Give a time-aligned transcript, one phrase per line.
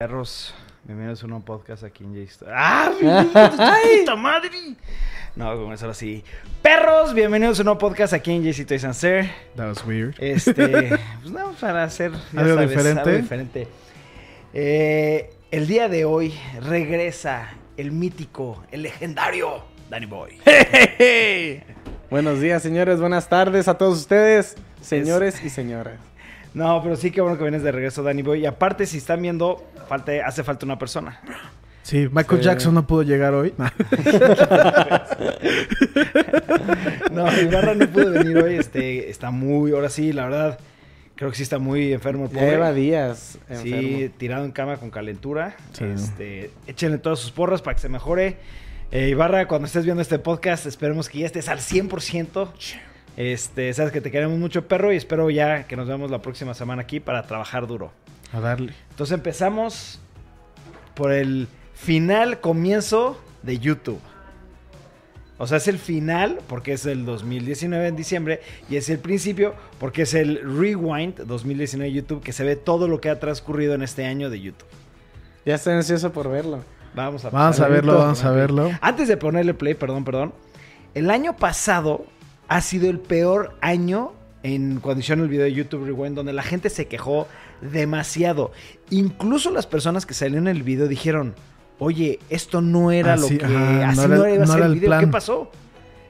[0.00, 0.54] Perros,
[0.84, 2.92] bienvenidos a un nuevo podcast aquí en J ¡Ah!
[3.58, 4.50] ¡Ay, puta madre!
[5.34, 6.22] No, vamos a comenzar así.
[6.62, 9.28] Perros, bienvenidos a un nuevo podcast aquí en JC Toys and Sir.
[9.56, 10.14] That was weird.
[10.20, 10.54] Este,
[11.20, 13.00] pues no, para hacer ya ¿Algo sabes, diferente?
[13.00, 13.68] algo diferente.
[14.54, 20.40] Eh, el día de hoy regresa el mítico, el legendario Danny Boy.
[22.08, 23.00] Buenos días, señores.
[23.00, 25.98] Buenas tardes a todos ustedes, señores y señoras.
[26.58, 28.40] No, pero sí que bueno que vienes de regreso, Danny Boy.
[28.40, 31.20] Y aparte, si están viendo, falta, hace falta una persona.
[31.84, 32.46] Sí, Michael Sí.
[32.46, 33.54] Jackson no pudo llegar hoy.
[37.10, 38.54] No, Ibarra no pudo venir hoy.
[38.56, 40.58] Este, está muy, ahora sí, la verdad,
[41.14, 42.50] creo que sí está muy enfermo el pobre.
[42.50, 45.56] lleva días Sí, tirado en cama con calentura.
[45.72, 45.84] Sí.
[45.84, 48.36] Este, échenle todas sus porras para que se mejore.
[48.90, 52.48] Eh, Ibarra, cuando estés viendo este podcast, esperemos que ya estés al 100%.
[53.18, 56.54] Este, sabes que te queremos mucho, perro, y espero ya que nos vemos la próxima
[56.54, 57.90] semana aquí para trabajar duro.
[58.32, 58.74] A darle.
[58.90, 59.98] Entonces empezamos
[60.94, 63.98] por el final, comienzo de YouTube.
[65.36, 69.56] O sea, es el final porque es el 2019 en diciembre y es el principio
[69.80, 73.74] porque es el rewind 2019 de YouTube que se ve todo lo que ha transcurrido
[73.74, 74.68] en este año de YouTube.
[75.44, 76.62] Ya estoy ansioso por verlo.
[76.94, 78.70] Vamos a, Vamos a verlo, vamos a verlo.
[78.80, 80.32] Antes de ponerle play, perdón, perdón.
[80.94, 82.06] El año pasado
[82.48, 86.42] ha sido el peor año en cuando hicieron el video de YouTube Rewind, donde la
[86.42, 87.26] gente se quejó
[87.60, 88.52] demasiado.
[88.90, 91.34] Incluso las personas que salieron en el video dijeron,
[91.78, 93.44] oye, esto no era lo que...
[93.44, 94.90] ajá, así no no era- iba a no ser el video.
[94.90, 95.10] ¿Qué plan".
[95.10, 95.50] pasó?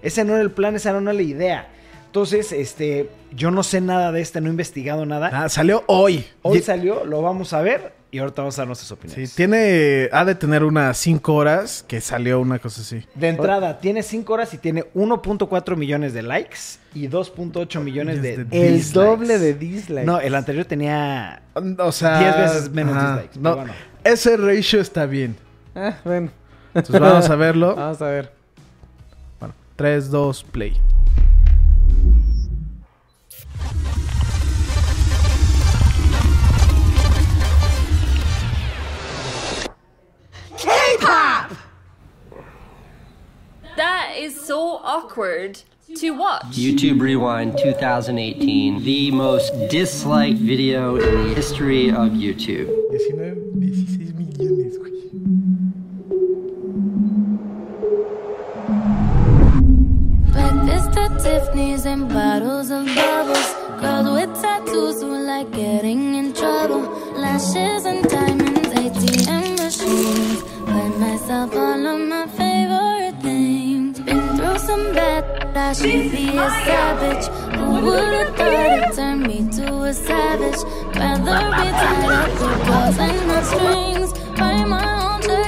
[0.03, 1.69] Ese no era el plan, esa no era la idea.
[2.07, 5.31] Entonces, este, yo no sé nada de este, no he investigado nada.
[5.33, 6.25] Ah, salió hoy.
[6.43, 9.35] Hoy salió, lo vamos a ver y ahorita vamos a dar nuestras Sí, opiniones.
[9.35, 10.09] tiene.
[10.13, 13.05] Ha de tener unas 5 horas que salió una cosa así.
[13.15, 16.59] De entrada, tiene 5 horas y tiene 1.4 millones de likes
[16.95, 19.07] y 2.8 millones de, Millones de El dislikes.
[19.07, 20.07] doble de dislikes.
[20.07, 21.43] No, el anterior tenía...
[21.79, 22.19] O sea.
[22.19, 23.73] 10 veces menos ajá, dislikes, No, bueno.
[24.05, 25.37] Ese ratio está bien.
[25.75, 26.31] Ah, bueno.
[26.75, 27.77] Entonces vamos a verlo.
[27.77, 28.33] Vamos a ver.
[29.39, 30.77] Bueno, 3, 2, play.
[43.79, 45.63] That is so awkward
[45.99, 46.47] to watch.
[46.47, 52.67] YouTube Rewind 2018, the most disliked video in the history of YouTube.
[52.91, 53.79] 19,
[54.73, 55.19] 16.
[60.33, 63.55] Breakfast at Tiffany's and bottles of bubbles.
[63.81, 66.81] Girls with tattoos who like getting in trouble.
[67.15, 70.43] Lashes and diamonds, ATM machines.
[70.67, 72.47] Buy myself all of my favorite things.
[72.69, 73.08] Been through
[74.69, 77.27] some bad, I should be a savage.
[77.57, 80.61] Who would've thought it turned me to a savage?
[80.95, 84.11] Rather be tied up with and not strings.
[84.39, 85.48] Write my own checks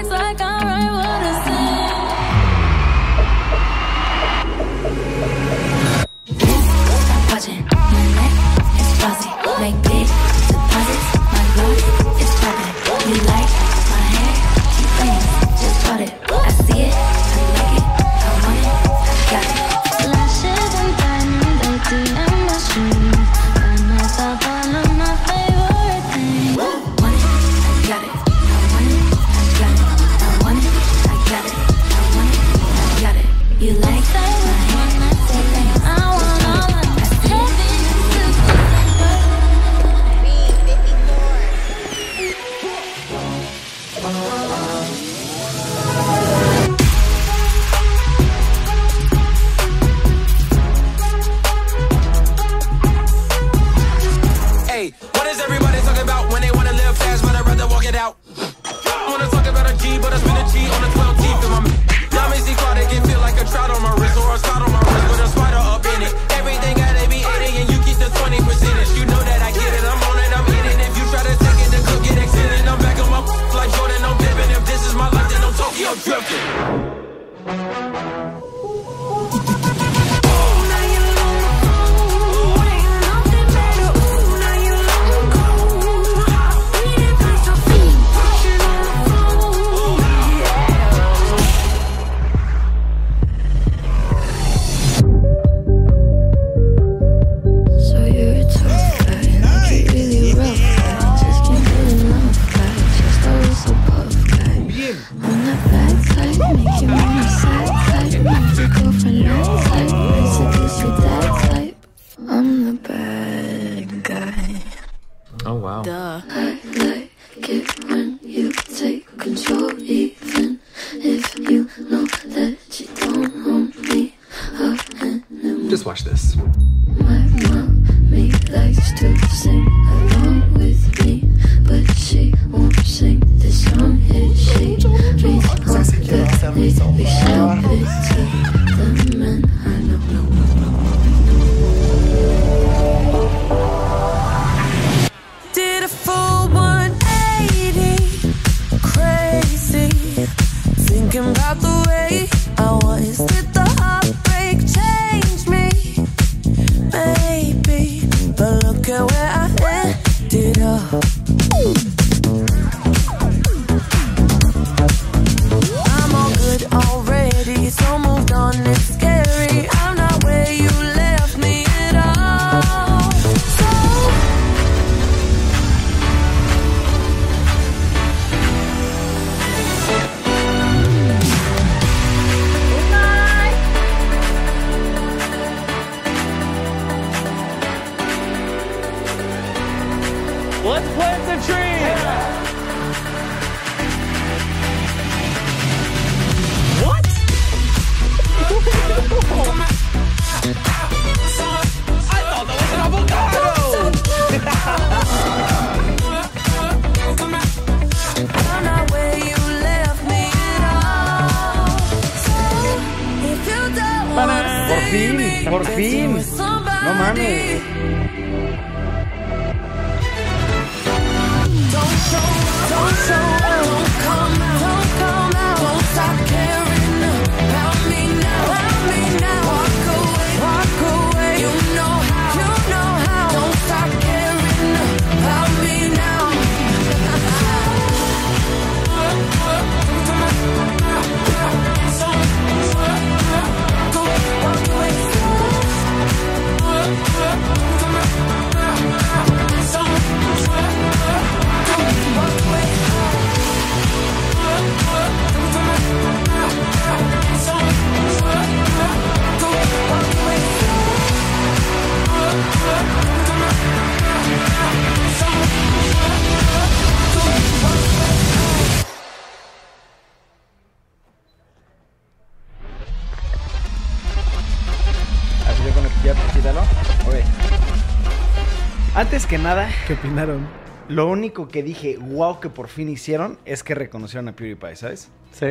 [279.11, 280.47] Antes que nada, ¿Qué opinaron?
[280.89, 285.09] lo único que dije, wow, que por fin hicieron, es que reconocieron a PewDiePie, ¿sabes?
[285.33, 285.47] Sí.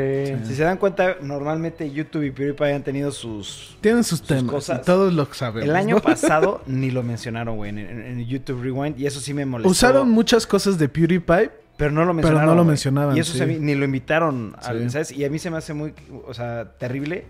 [0.47, 3.75] Si se dan cuenta, normalmente YouTube y PewDiePie han tenido sus...
[3.81, 4.79] Tienen sus, Sus temas cosas.
[4.81, 5.67] y todos lo sabemos.
[5.69, 6.01] El año ¿no?
[6.01, 9.69] pasado ni lo mencionaron, güey, en, en- en YouTube Rewind, y eso sí me molestó.
[9.69, 11.51] Usaron muchas cosas de PewDiePie.
[11.75, 12.45] Pero no lo Pero mencionaron.
[12.45, 13.39] no lo mencionaban, Y eso sí.
[13.39, 14.89] se ni lo invitaron, al- Sí.
[14.91, 15.12] ¿sabes?
[15.12, 15.94] Y a mí se me hace muy,
[16.25, 17.25] o sea, terrible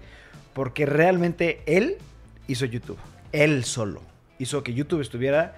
[0.54, 1.98] porque realmente él
[2.48, 3.00] hizo YouTube.
[3.32, 4.02] Él solo.
[4.38, 5.56] Hizo que YouTube estuviera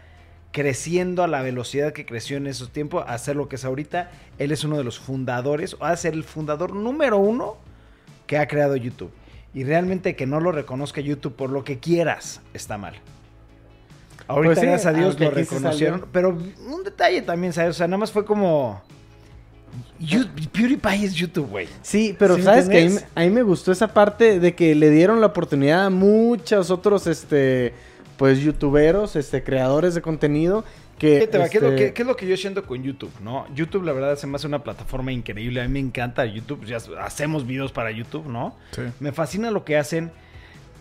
[0.52, 4.12] creciendo a la velocidad que creció en esos tiempos, a ser lo que es ahorita.
[4.38, 7.58] Él es uno de los fundadores, o a ser el fundador número uno
[8.28, 9.12] que ha creado YouTube.
[9.54, 12.96] Y realmente que no lo reconozca YouTube por lo que quieras, está mal.
[14.28, 16.06] Ahorita, Pues sí, gracias a Dios, aunque lo reconocieron.
[16.12, 17.72] Pero un detalle también, ¿sabes?
[17.72, 18.82] O sea, nada más fue como...
[20.00, 21.68] You- PewDiePie es YouTube, güey.
[21.82, 24.54] Sí, pero ¿Sí me sabes que a mí, a mí me gustó esa parte de
[24.56, 27.74] que le dieron la oportunidad a muchos otros, este,
[28.22, 30.64] pues, youtuberos, este, creadores de contenido
[31.00, 31.22] que...
[31.22, 31.50] ¿Qué, te va?
[31.50, 33.48] ¿Qué es lo este, que, qué es lo que yo siento con YouTube, no?
[33.56, 35.60] YouTube, la verdad, se me hace una plataforma increíble.
[35.60, 36.64] A mí me encanta YouTube.
[36.66, 38.56] Ya hacemos videos para YouTube, ¿no?
[38.74, 38.84] Sí.
[39.00, 40.12] Me fascina lo que hacen.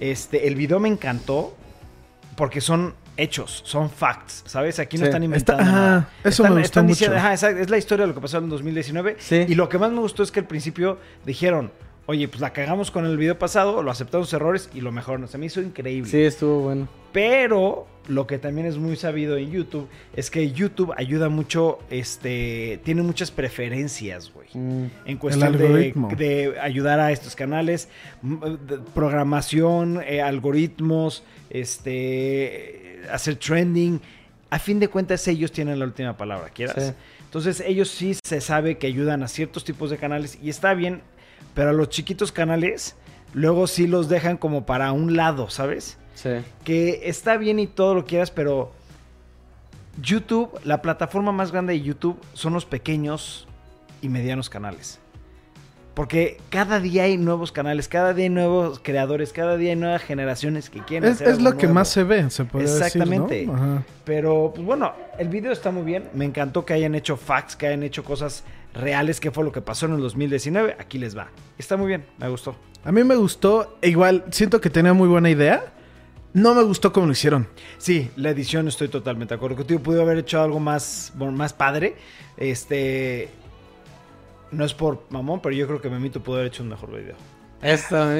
[0.00, 1.56] Este, el video me encantó
[2.36, 4.78] porque son hechos, son facts, ¿sabes?
[4.78, 5.08] Aquí no Sí.
[5.08, 6.08] están Está- inventando ajá, nada.
[6.24, 7.24] eso Están- me gustó están diciendo- mucho.
[7.24, 9.16] ajá, exacto, es la historia de lo que pasó en 2019.
[9.18, 9.46] Sí.
[9.48, 11.70] Y lo que más me gustó es que al principio dijeron,
[12.10, 15.26] oye, pues la cagamos con el video pasado, lo aceptamos errores y lo mejor.
[15.28, 16.10] Se me hizo increíble.
[16.10, 16.88] Sí, estuvo bueno.
[17.12, 22.80] Pero lo que también es muy sabido en YouTube es que YouTube ayuda mucho, este,
[22.82, 24.48] tiene muchas preferencias, güey.
[24.54, 24.86] Mm.
[25.04, 27.88] En cuestión de, ayudar a estos canales,
[28.92, 34.00] programación, eh, algoritmos, este, hacer trending.
[34.50, 36.86] A fin de cuentas ellos tienen la última palabra, ¿quieras?
[36.86, 36.92] Sí.
[37.30, 41.02] Entonces ellos sí se sabe que ayudan a ciertos tipos de canales y está bien,
[41.60, 42.96] pero a los chiquitos canales
[43.34, 45.98] luego sí los dejan como para un lado, ¿sabes?
[46.14, 46.30] Sí.
[46.64, 48.72] que está bien y todo lo quieras, pero
[50.00, 53.46] YouTube, la plataforma más grande de YouTube son los pequeños
[54.00, 55.00] y medianos canales.
[55.92, 60.00] Porque cada día hay nuevos canales, cada día hay nuevos creadores, cada día hay nuevas
[60.00, 63.34] generaciones que quieren Es, hacer es algo lo que más se ve, se puede Exactamente.
[63.34, 63.54] decir, ¿no?
[63.54, 63.82] Ajá.
[64.06, 66.04] Pero, pues bueno, el video está muy bien.
[66.14, 69.60] Me encantó que hayan hecho facts, que hayan hecho cosas reales, que fue lo que
[69.60, 70.76] pasó en el 2019.
[70.78, 71.28] Aquí les va.
[71.58, 72.56] Está muy bien, me gustó.
[72.84, 75.64] A mí me gustó, e igual, siento que tenía muy buena idea.
[76.32, 77.48] No me gustó cómo lo hicieron.
[77.78, 79.80] Sí, la edición estoy totalmente de acuerdo contigo.
[79.80, 81.96] Pudo haber hecho algo más, bueno, más padre.
[82.36, 83.28] Este.
[84.52, 87.16] No es por mamón, pero yo creo que Memito pudo haber hecho un mejor video.
[87.62, 88.14] Esta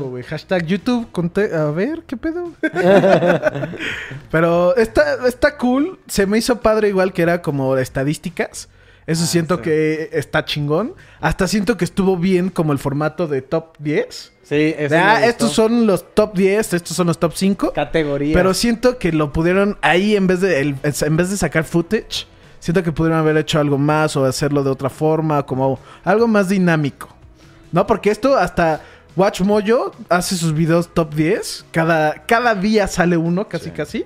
[0.00, 2.52] güey, hashtag YouTube, conte- a ver, ¿qué pedo?
[4.30, 8.68] Pero está, está cool, se me hizo padre igual que era como estadísticas.
[9.06, 9.62] Eso siento sí.
[9.62, 10.94] que está chingón.
[11.20, 14.32] Hasta siento que estuvo bien como el formato de top 10.
[14.44, 17.72] Sí, eso ah, estos son los top 10, estos son los top 5.
[17.72, 18.34] categorías.
[18.34, 22.26] Pero siento que lo pudieron ahí en vez de el- en vez de sacar footage,
[22.58, 26.48] siento que pudieron haber hecho algo más o hacerlo de otra forma, como algo más
[26.48, 27.08] dinámico.
[27.72, 28.80] No, porque esto hasta
[29.16, 34.04] Watch Mojo hace sus videos top 10, cada cada día sale uno casi casi.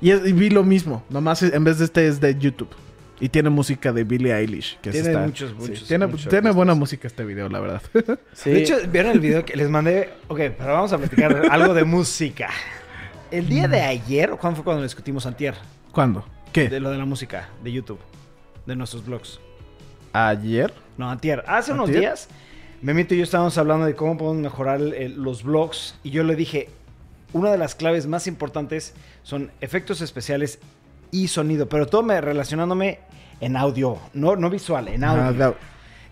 [0.00, 2.68] Y, y vi lo mismo, nomás en vez de este es de YouTube.
[3.18, 4.78] Y tiene música de Billie Eilish.
[4.80, 6.54] Que Tiene está- muchos, sí, muchos, tiene muchos tiene artistas.
[6.56, 7.82] buena música este video, la verdad.
[8.34, 8.50] Sí.
[8.50, 10.10] De hecho, ¿vieron el video que les mandé?
[10.28, 12.50] Ok, pero vamos a platicar algo de música.
[13.30, 15.54] El día de ayer, ¿o ¿cuándo fue cuando discutimos antier?
[15.92, 16.24] ¿Cuándo?
[16.52, 16.68] ¿Qué?
[16.68, 17.98] De lo de la música, de YouTube,
[18.66, 19.40] de nuestros blogs.
[20.12, 20.72] ¿Ayer?
[20.96, 21.42] No, antier.
[21.46, 22.28] Hace unos días,
[22.82, 25.94] Memito y yo estábamos hablando de cómo podemos mejorar el- los blogs.
[26.04, 26.68] Y yo le dije,
[27.32, 30.58] una de las claves más importantes son efectos especiales
[31.10, 31.68] y sonido.
[31.68, 33.00] Pero todo me relacionándome
[33.40, 35.22] en audio, no, no visual, en audio.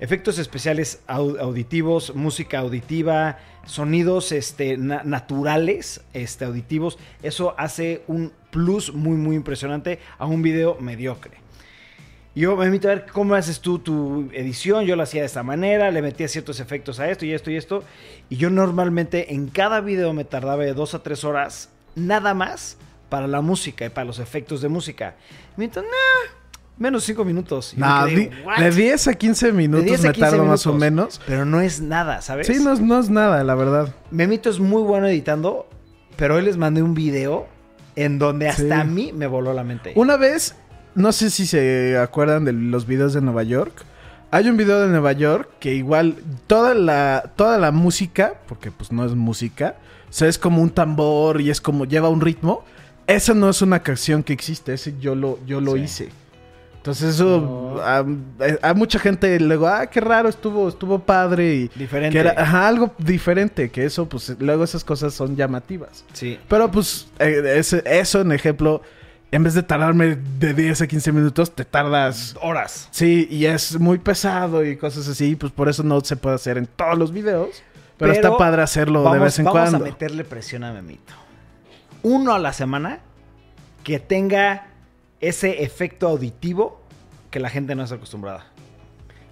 [0.01, 6.99] Efectos especiales au- auditivos, música auditiva, sonidos este, na- naturales este, auditivos.
[7.23, 11.39] Eso hace un plus muy, muy impresionante a un video mediocre.
[12.35, 14.85] Yo me invito a ver cómo haces tú tu edición.
[14.85, 17.57] Yo lo hacía de esta manera, le metía ciertos efectos a esto y esto y
[17.57, 17.85] esto.
[18.29, 22.77] Y yo normalmente en cada video me tardaba de dos a tres horas nada más
[23.15, 25.15] para la música y para los efectos de música.
[25.57, 26.33] Mientras, nah,
[26.77, 27.73] menos cinco minutos.
[27.75, 27.87] Y me
[28.65, 31.21] de 10 a 15 minutos 10 a me 15 tardo más o menos.
[31.25, 32.49] Pero no es nada, ¿sabes?
[32.49, 33.95] Sí, no, es- no es nada, la verdad.
[34.11, 35.69] Memito es muy bueno editando,
[36.17, 37.47] pero hoy les mandé un video
[37.95, 38.71] en donde hasta Sí.
[38.73, 39.93] a mí me voló la mente.
[39.95, 40.57] Una vez,
[40.97, 43.85] no sé si se acuerdan de los videos de Nueva York.
[44.33, 46.17] Hay un video de Nueva York que igual
[46.49, 49.77] toda la, toda la música, porque pues no es música,
[50.11, 52.65] o sea, es como un tambor y es como lleva un ritmo.
[53.07, 55.81] Esa no es una canción que existe, ese yo lo, yo lo Sí.
[55.81, 56.09] hice.
[56.77, 58.05] Entonces eso a,
[58.63, 62.13] a mucha gente luego, ah, qué raro, estuvo, estuvo padre y Diferente.
[62.13, 66.05] que era ajá, algo diferente, que eso pues luego esas cosas son llamativas.
[66.13, 66.39] Sí.
[66.47, 68.83] Pero pues eh, ese- eso en ejemplo,
[69.33, 72.37] en vez de tardarme de 10 a 15 minutos, te tardas...
[72.43, 72.89] Horas.
[72.91, 76.59] Sí, y es muy pesado y cosas así, pues por eso no se puede hacer
[76.59, 77.63] en todos los videos.
[77.97, 79.79] Pero, Pero está padre hacerlo de Vamos, vez en vamos cuando.
[79.79, 81.15] a meterle presión a Memito.
[82.05, 83.01] Uno a la semana
[83.83, 84.69] que tenga
[85.21, 86.81] ese efecto auditivo
[87.31, 88.47] que la gente no está acostumbrada.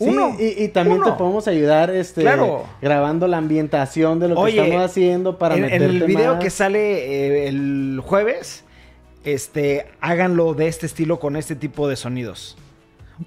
[0.00, 0.34] Sí, Uno.
[0.40, 1.12] y, y también Uno.
[1.12, 2.66] te podemos ayudar este, Claro.
[2.80, 6.42] grabando la ambientación de lo Oye, que estamos haciendo para en, en el video más.
[6.42, 8.64] que sale eh, el jueves,
[9.22, 12.56] este, háganlo de este estilo con este tipo de sonidos.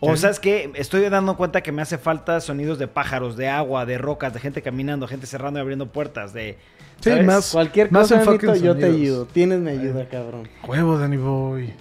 [0.01, 0.17] O Ok.
[0.17, 3.97] sabes que estoy dando cuenta que me hace falta sonidos de pájaros, de agua, de
[3.97, 6.57] rocas, de gente caminando, gente cerrando y abriendo puertas, de
[7.01, 7.25] Sí, ¿sabes?
[7.25, 9.25] más- Cualquier Más cosa, enfoque en Mito, yo te ayudo.
[9.25, 10.47] Tienes mi ayuda, cabrón.
[10.67, 11.73] Huevo, Danny Boy.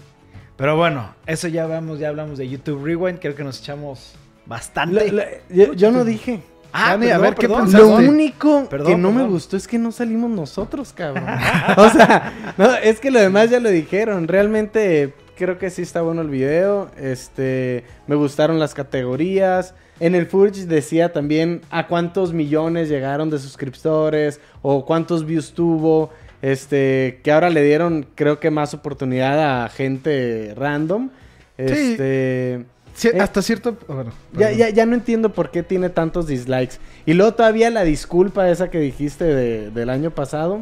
[0.56, 4.14] Pero bueno, eso ya vamos, ya hablamos de YouTube Rewind, creo que nos echamos
[4.46, 5.10] bastante.
[5.10, 6.40] la- yo, yo no dije.
[6.76, 7.72] Ah, Dani, a perdón, ver, ¿qué perdón.
[7.72, 11.24] Lo único que no me gustó es que no salimos nosotros, cabrón.
[11.76, 14.26] o sea, no, es que lo demás ya lo dijeron.
[14.26, 16.90] Realmente creo que sí está bueno el video.
[16.98, 19.74] Este, me gustaron las categorías.
[20.00, 26.10] En el footage decía también a cuántos millones llegaron de suscriptores o cuántos views tuvo.
[26.42, 31.08] Este, que ahora le dieron, creo que más oportunidad a gente random.
[31.56, 32.64] Este.
[32.94, 33.76] Sí, Eh, hasta cierto...
[33.88, 36.74] Bueno, Ya, ya, ya no entiendo por qué tiene tantos dislikes.
[37.06, 40.60] Y luego todavía la disculpa esa que dijiste de- del año pasado.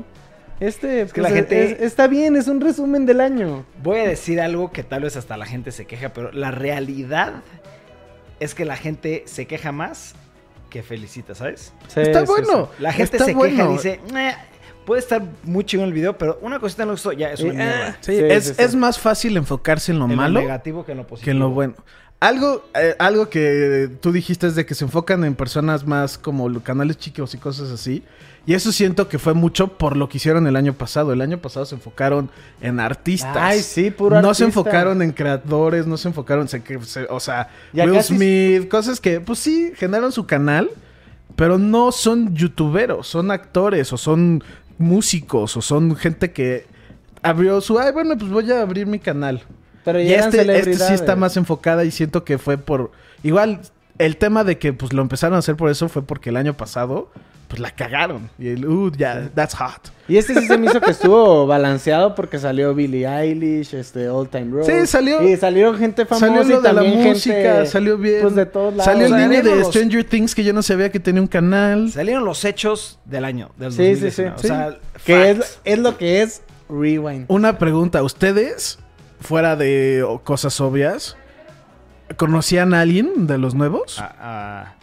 [0.61, 3.65] Este, que pues, la gente- es- está bien, es un resumen del año.
[3.83, 7.43] Voy a decir algo que tal vez hasta la gente se queja, pero la realidad
[8.43, 10.15] es que la gente se queja más
[10.71, 11.73] que felicita, ¿sabes?
[11.95, 12.69] Está Sí, sí, bueno.
[12.79, 14.35] La gente está se queja y dice, "Meh,
[14.87, 17.57] puede estar muy chingón el video, pero una cosita no gustó, ya es una Eh,
[17.57, 17.97] mierda.
[18.01, 18.63] Sí, Sí, es, sí, sí.
[18.63, 21.25] es más fácil enfocarse en lo En lo malo negativo que en lo positivo.
[21.25, 21.75] que en lo bueno.
[22.23, 26.63] Algo, eh, algo que tú dijiste es de que se enfocan en personas más como
[26.63, 28.05] canales chicos y cosas así.
[28.47, 31.13] Y eso siento que fue mucho por lo que hicieron el año pasado.
[31.13, 33.37] El año pasado se enfocaron en artistas.
[33.37, 36.63] Ay, sí, puro No se enfocaron en creadores, no se enfocaron en...
[36.63, 40.71] que se- O sea, Ya Will Smith, cosas que, pues sí, generaron su canal,
[41.35, 44.45] pero no son youtuberos, son actores o son
[44.79, 46.67] músicos o son gente que
[47.21, 47.81] abrió su...
[47.81, 49.43] Ay, bueno, pues voy a abrir mi canal.
[49.85, 52.93] Pero Y este, este sí está más enfocada y siento que fue por...
[53.23, 53.61] Igual,
[53.99, 56.55] el tema de que pues lo empezaron a hacer por eso fue porque el año
[56.57, 57.11] pasado
[57.49, 58.31] pues la cagaron.
[58.39, 59.93] Y el, uh, ya, that's hot.
[60.09, 64.27] Y este sí se me hizo que estuvo balanceado porque salió Billie Eilish, este, All
[64.31, 64.65] Time Road.
[64.65, 68.23] Sí, salió- Y salieron gente famosa Salió lo y de la música, gente, salió bien.
[68.23, 68.87] Pues de todos lados.
[68.87, 71.91] Salió el niño de los- Stranger Things que yo no sabía que tenía un canal.
[71.93, 74.23] Salieron los hechos del año, del Sí, sí, sí.
[74.23, 74.35] 2019.
[74.35, 77.27] O sea, Que es, es lo que es Rewind.
[77.29, 78.79] Una pregunta, ¿ustedes,
[79.23, 81.17] fuera de cosas obvias,
[82.17, 83.99] ¿Conocían a alguien de los nuevos?
[83.99, 84.75] Ah, ah,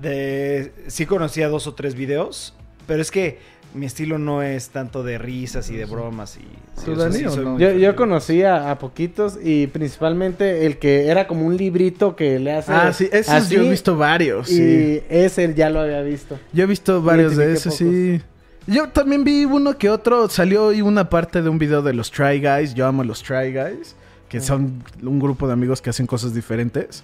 [0.00, 2.54] de, sí conocía dos o tres videos,
[2.86, 3.38] pero es que
[3.74, 6.36] mi estilo no es tanto de risas y de bromas.
[6.36, 6.42] Y,
[6.86, 7.94] Yo, yo infantil.
[7.94, 12.72] conocí a, a poquitos y principalmente el que era como un librito que le hace.
[12.72, 14.50] ah, sí, esos así, yo he visto varios.
[14.50, 15.02] Y Sí.
[15.08, 16.38] ese ya lo había visto.
[16.52, 18.20] Yo he visto varios de esos, sí.
[18.66, 20.28] Yo también vi uno que otro.
[20.28, 22.74] Salió hoy una parte de un video de los Try Guys.
[22.74, 23.94] Yo amo a los Try Guys.
[24.28, 27.02] Que son un grupo de amigos que hacen cosas diferentes.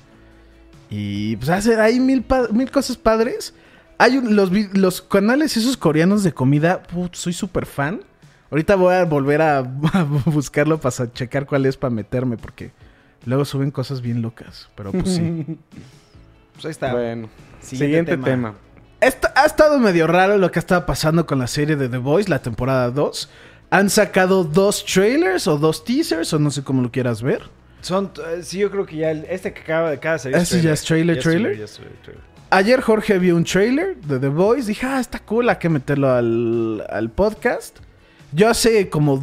[0.89, 3.55] Y pues hace, hay mil, pa- mil cosas padres.
[3.99, 6.83] Hay un- los, los canales esos coreanos de comida.
[6.83, 8.01] put, soy súper fan.
[8.51, 9.59] Ahorita voy a volver a,
[9.93, 12.37] a buscarlo para checar cuál es para meterme.
[12.37, 12.73] Porque
[13.27, 14.69] luego suben cosas bien locas.
[14.75, 15.45] Pero pues sí.
[16.55, 16.93] Pues ahí está.
[16.93, 17.29] Bueno,
[17.63, 18.25] Siguiente siguiente, tema.
[18.27, 18.55] tema.
[19.01, 21.97] Esta- ha estado medio raro lo que ha estado pasando con la serie de The
[21.99, 23.29] Voice, la temporada 2.
[23.71, 27.43] Han sacado dos trailers o dos teasers, o no sé cómo lo quieras ver.
[27.81, 30.37] Son, eh, sí, yo creo que ya el- este que acaba de cada salir.
[30.37, 31.57] ¿Ese ya es trailer, trailer?
[31.57, 32.25] ya es trailer, trailer.
[32.51, 34.67] Ayer Jorge vio un trailer de The Voice.
[34.67, 37.79] Dije, ah, está cool, hay que meterlo al, al podcast.
[38.33, 39.23] Yo hace como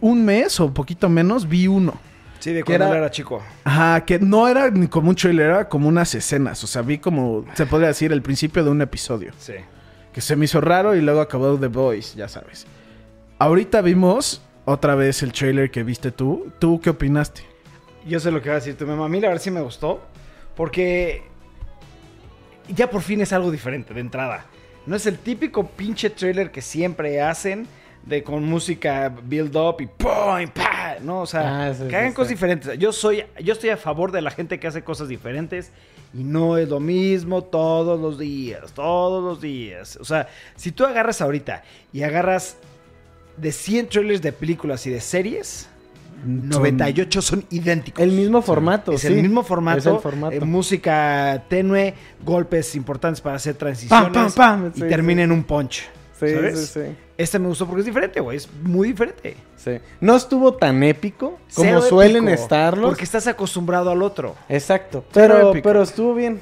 [0.00, 1.94] un mes o poquito menos vi uno.
[2.40, 3.42] Sí, de Que cuando era- él era chico.
[3.64, 6.62] Ajá, que no era ni como un trailer, era como unas escenas.
[6.62, 9.32] O sea, vi como, se podría decir, el principio de un episodio.
[9.38, 9.54] Sí.
[10.12, 12.66] que se me hizo raro y luego acabó The Voice, ya sabes.
[13.38, 16.50] Ahorita vimos otra vez el trailer que viste tú.
[16.58, 17.42] ¿Tú qué opinaste?
[18.04, 19.04] Yo sé lo que va a decir tu mamá.
[19.04, 20.02] A mí la verdad sí me gustó.
[20.56, 21.22] Porque
[22.68, 24.44] ya por fin es algo diferente de entrada.
[24.86, 27.66] No es el típico pinche trailer que siempre hacen
[28.08, 30.40] de con música build up y ¡pum!
[30.42, 30.96] y ¡pa!
[31.02, 32.14] No, o sea, Ah, sí, que sí, hagan sí.
[32.16, 32.78] cosas diferentes.
[32.78, 35.70] Yo soy yo estoy a favor de la gente que hace cosas diferentes
[36.14, 39.98] y no es lo mismo todos los días, todos los días.
[40.00, 42.56] O sea, si tú agarras ahorita y agarras
[43.36, 45.68] de 100 trailers de películas y de series,
[46.24, 48.02] 98 son idénticos.
[48.02, 48.92] El mismo formato.
[48.92, 49.06] Es sí.
[49.08, 50.34] el mismo formato, Es el formato.
[50.34, 51.94] eh, música tenue,
[52.24, 54.72] golpes importantes para hacer transiciones Pam, pam, pam.
[54.74, 55.24] y Sí, termina sí.
[55.24, 55.84] en un punch.
[56.18, 56.58] Sí, ¿sabes?
[56.68, 59.36] sí, sí, Este me gustó porque es diferente, güey, es muy diferente.
[59.56, 59.78] sí.
[60.00, 62.90] No estuvo tan épico como Cero suelen épico, estarlos.
[62.90, 64.34] Porque estás acostumbrado al otro.
[64.48, 65.04] Exacto.
[65.12, 65.62] Cero Pero, épico.
[65.68, 66.40] pero estuvo bien.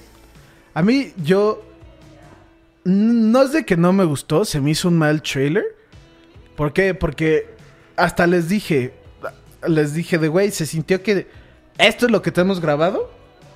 [0.75, 1.62] A mí, yo.
[2.85, 5.65] No es de que no me gustó, se me hizo un mal trailer.
[6.55, 6.95] ¿Por qué?
[6.95, 7.49] Porque
[7.97, 8.95] hasta les dije.
[9.67, 11.27] Les dije de güey, se sintió que.
[11.79, 13.11] Esto es lo que tenemos grabado.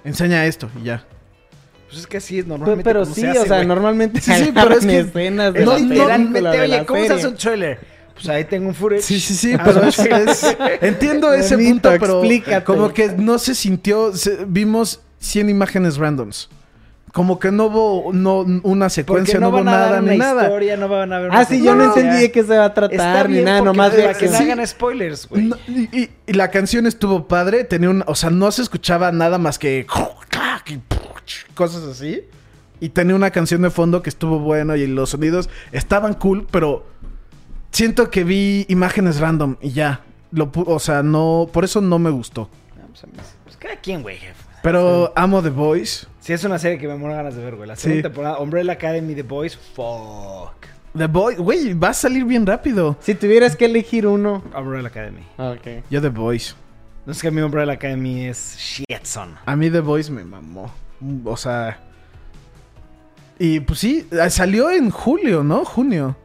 [0.04, 1.06] Enseña esto y ya.
[1.90, 2.84] Pues es que así es normalmente.
[2.84, 5.66] pero sí, se hace, o sea, normalmente Sí, sí, pero es que- escenas de Es
[5.66, 7.78] la literalmente, oye, la ¿cómo se hace un trailer?
[8.14, 9.02] Pues ahí tengo un footage.
[9.02, 12.64] Sí, sí, sí, Ah, pero es- es- entiendo ese punto, pero explícate.
[12.64, 16.48] como que no se sintió, se- vimos 100 imágenes randoms.
[17.12, 20.42] Como que no hubo no, una secuencia, no, no, hubo nada ni una nada.
[20.44, 22.74] historia, no van a ver Ah, sí, yo no entendí de qué se va a
[22.74, 24.44] tratar ni nada, nomás de para que no Sí.
[24.44, 25.42] hagan spoilers, güey.
[25.46, 29.10] No, y, y- y la canción estuvo padre, tenía un, o sea, no se escuchaba
[29.10, 29.86] nada más que
[31.54, 32.22] cosas así.
[32.80, 36.86] Y tenía una canción de fondo que estuvo buena y los sonidos estaban cool, pero
[37.70, 40.00] siento que vi imágenes random y ya.
[40.32, 42.48] Lo, o sea, no, por eso no me gustó.
[42.78, 43.04] Ah, pues,
[43.44, 44.18] pues cada quien, güey.
[44.62, 46.06] Pero amo The Voice.
[46.20, 47.66] Sí, es una serie que me muero ganas de ver, güey.
[47.68, 47.82] La Sí.
[47.82, 50.54] segunda temporada, Umbrella Academy, The Boys, fuck.
[50.96, 52.96] The Voice, güey, va a salir bien rápido.
[53.00, 54.42] Si tuvieras que elegir uno.
[54.56, 55.22] Umbrella Academy.
[55.38, 55.84] Ok.
[55.90, 56.54] Yo The Voice.
[57.06, 59.34] No es que a mí Umbrella Academy es shit, son.
[59.46, 60.70] A mí The Voice me mamó.
[61.24, 61.78] O sea.
[63.38, 65.64] Y pues sí, salió en julio, ¿no?
[65.64, 66.16] Junio.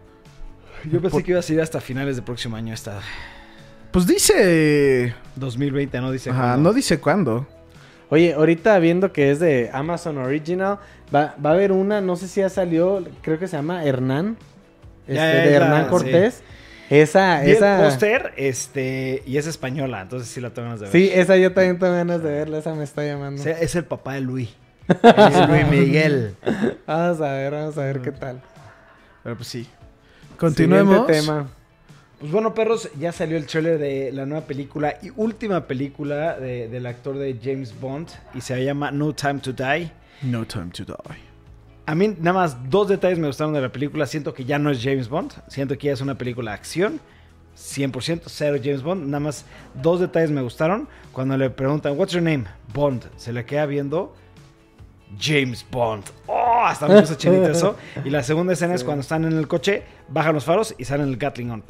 [0.92, 3.00] Yo pensé que iba a salir hasta finales del próximo año, esta
[3.92, 5.16] Pues dice.
[5.36, 6.12] 2020, ¿no?
[6.12, 6.30] Dice.
[6.30, 6.70] Ajá, cuándo.
[6.70, 7.48] no dice cuándo.
[8.10, 10.78] Oye, ahorita viendo que es de Amazon Original,
[11.14, 14.38] va, va a haber una, no sé si ya salió, creo que se llama Hernán.
[15.08, 15.90] Este, Ya, ya, de ya, Hernán sí.
[15.90, 16.44] Cortés.
[16.90, 17.80] Esa, el esa.
[17.82, 20.92] póster, este, y es española, entonces sí la tengo ganas de ver.
[20.92, 23.42] Sí, esa yo también tengo ganas de verla, esa me está llamando.
[23.42, 24.50] O sea, es el papá de Luis.
[24.88, 26.36] Es Luis Miguel.
[26.86, 28.41] Vamos a ver, vamos a ver qué tal.
[29.24, 29.67] Pero pues sí.
[30.38, 31.08] Continuemos.
[31.08, 31.48] Siguiente tema.
[32.19, 36.69] Pues bueno, perros, ya salió el trailer de la nueva película y última película de-
[36.69, 39.91] del actor de James Bond y se llama No Time to Die.
[40.21, 40.95] No time to die.
[41.88, 44.06] A mí nada más dos detalles me gustaron de la película.
[44.08, 45.34] Siento que ya no es James Bond.
[45.50, 47.00] Siento que ya es una película de acción.
[47.58, 49.06] 100% cero James Bond.
[49.06, 49.45] Nada más
[49.76, 50.88] dos detalles me gustaron.
[51.12, 52.45] Cuando le preguntan, What's your name?
[52.74, 53.04] Bond.
[53.17, 54.15] Se le queda viendo
[55.20, 56.04] James Bond.
[56.28, 56.63] ¡Oh!
[56.65, 57.76] Hasta me puso chinito eso.
[58.04, 61.08] Y la segunda escena es cuando están en el coche, bajan los faros y salen
[61.10, 61.63] el Gatling on.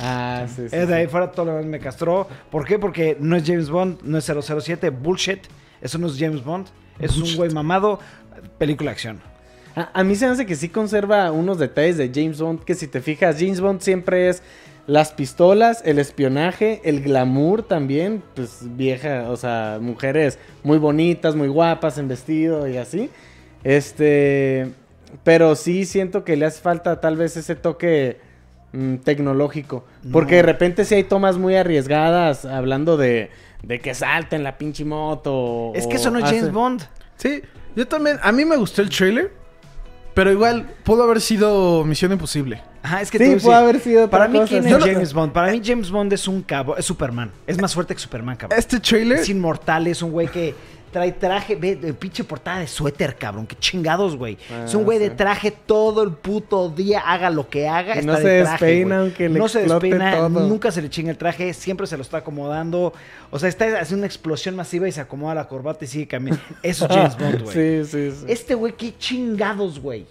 [0.00, 0.76] Ah, sí, sí.
[0.76, 2.28] Es de ahí fuera todo lo demás me castró.
[2.50, 2.78] ¿Por qué?
[2.78, 4.90] Porque no es James Bond, no es 007.
[4.90, 5.46] Bullshit.
[5.80, 6.68] Eso no es James Bond.
[6.98, 7.98] Es un güey mamado.
[8.58, 9.20] Película de acción.
[9.74, 12.74] A, a mí se me hace que sí conserva unos detalles de James Bond, que
[12.74, 14.42] si te fijas, James Bond siempre es
[14.86, 21.48] las pistolas, el espionaje, el glamour también, pues vieja, o sea, mujeres muy bonitas, muy
[21.48, 23.10] guapas en vestido y así.
[23.64, 24.72] Este,
[25.24, 28.18] pero sí siento que le hace falta tal vez ese toque
[28.72, 33.30] mm, tecnológico, porque de repente sí hay tomas muy arriesgadas hablando de,
[33.64, 35.72] de que salten la pinche moto.
[35.74, 36.82] Es que eso no es hace- James Bond.
[37.16, 37.42] Sí,
[37.74, 38.18] yo también.
[38.22, 39.32] A mí me gustó el trailer.
[40.14, 42.62] Pero igual, pudo haber sido Misión Imposible.
[42.86, 45.32] Ajá, es que Sí, puede haber sido Para mí, ¿quién es James Bond?
[45.32, 47.32] Para mí, James Bond es un cabo, es Superman.
[47.44, 48.56] Es más fuerte que Superman, cabrón.
[48.56, 49.18] Este trailer.
[49.18, 50.54] Es inmortal, es un güey que
[50.92, 53.44] trae traje, ve, de pinche portada de suéter, cabrón.
[53.44, 54.38] Qué chingados, güey.
[54.64, 57.96] es un güey de traje todo el puto día, haga lo que haga.
[57.96, 59.06] Y está no de se traje, despeina, güey.
[59.08, 60.28] aunque le No se despeina, todo.
[60.28, 62.92] nunca se le chinga el traje, siempre se lo está acomodando.
[63.32, 66.44] O sea, está haciendo una explosión masiva y se acomoda la corbata y sigue caminando.
[66.62, 67.84] Eso es James Bond, güey.
[67.84, 68.24] Sí, sí, sí.
[68.28, 70.06] Este güey, qué chingados, güey.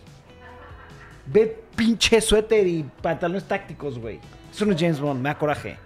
[1.27, 4.19] Ve pinche suéter y pantalones tácticos, güey.
[4.53, 5.77] Eso no es James Bond, me da coraje.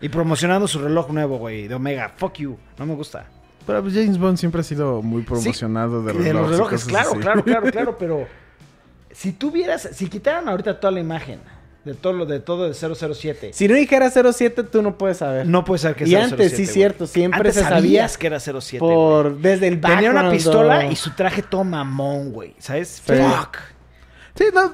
[0.00, 2.12] Y promocionando su reloj nuevo, güey, de Omega.
[2.16, 3.26] Fuck you, no me gusta.
[3.66, 7.10] Pero pues, James Bond siempre ha sido muy promocionado de, De los y relojes, claro,
[7.10, 7.18] así.
[7.20, 8.26] claro, claro, claro, pero
[9.12, 11.38] si tuvieras, si quitaran ahorita toda la imagen
[11.84, 15.46] de todo lo de todo de 007, Si no dijera 07, tú no puedes saber.
[15.46, 18.18] no puede ser que Y sea antes, 007, sí, cierto, siempre Antes se sabía sabías
[18.18, 18.94] que era 07, güey.
[18.94, 23.02] por desde el Tenía una pistola y su traje todo mamón, güey, ¿sabes?
[23.06, 23.12] Sí.
[23.12, 23.56] Fuck.
[24.34, 24.72] Sí, no.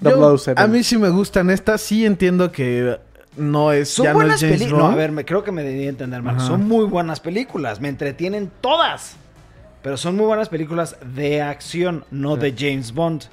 [0.00, 0.60] yo- 007.
[0.60, 1.80] a mí sí me gustan estas.
[1.80, 2.98] Sí entiendo que
[3.36, 3.90] no es.
[3.90, 4.78] Son ya no buenas es James películas.
[4.78, 4.94] No, Bond.
[4.94, 6.36] a ver, me, creo que me debí entender mal.
[6.36, 6.46] Ajá.
[6.46, 7.80] Son muy buenas películas.
[7.80, 9.16] Me entretienen todas.
[9.82, 13.24] Pero son muy buenas películas de acción, no de James Bond.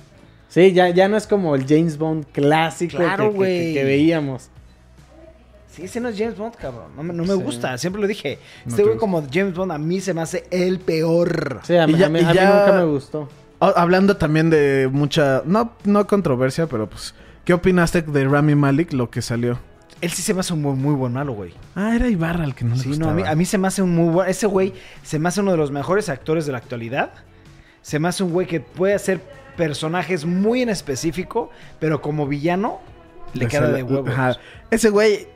[0.49, 3.73] Sí, ya, ya no es como el James Bond clásico Claro, que- que, que- güey.
[3.73, 4.49] que veíamos.
[5.73, 6.91] Sí, ese no es James Bond, cabrón.
[6.97, 7.41] No me, no me Sí.
[7.41, 7.77] gusta.
[7.77, 8.37] Siempre lo dije.
[8.65, 11.61] No este te güey como James Bond a mí se me hace el peor.
[11.63, 13.29] Sí, a, mí- Y ya- a mí, y a mí ya- nunca me gustó.
[13.61, 15.43] Ah, Hablando también de mucha.
[15.45, 17.15] No, no controversia, pero pues.
[17.45, 19.57] ¿Qué opinaste de Rami Malik, lo que salió?
[20.01, 21.53] Él sí se me hace un muy, muy buen malo, güey.
[21.75, 23.11] Ah, era Ibarra el que no le Sí, gustaba.
[23.13, 24.29] no, a mí, a mí se me hace un muy buen...
[24.29, 27.11] Ese güey se me hace uno de los mejores actores de la actualidad.
[27.83, 29.21] Se me hace un güey que puede hacer
[29.57, 32.79] personajes muy en específico, pero como villano
[33.33, 34.09] le queda sale- de huevos.
[34.11, 34.37] Ajá.
[34.71, 35.27] Ese güey,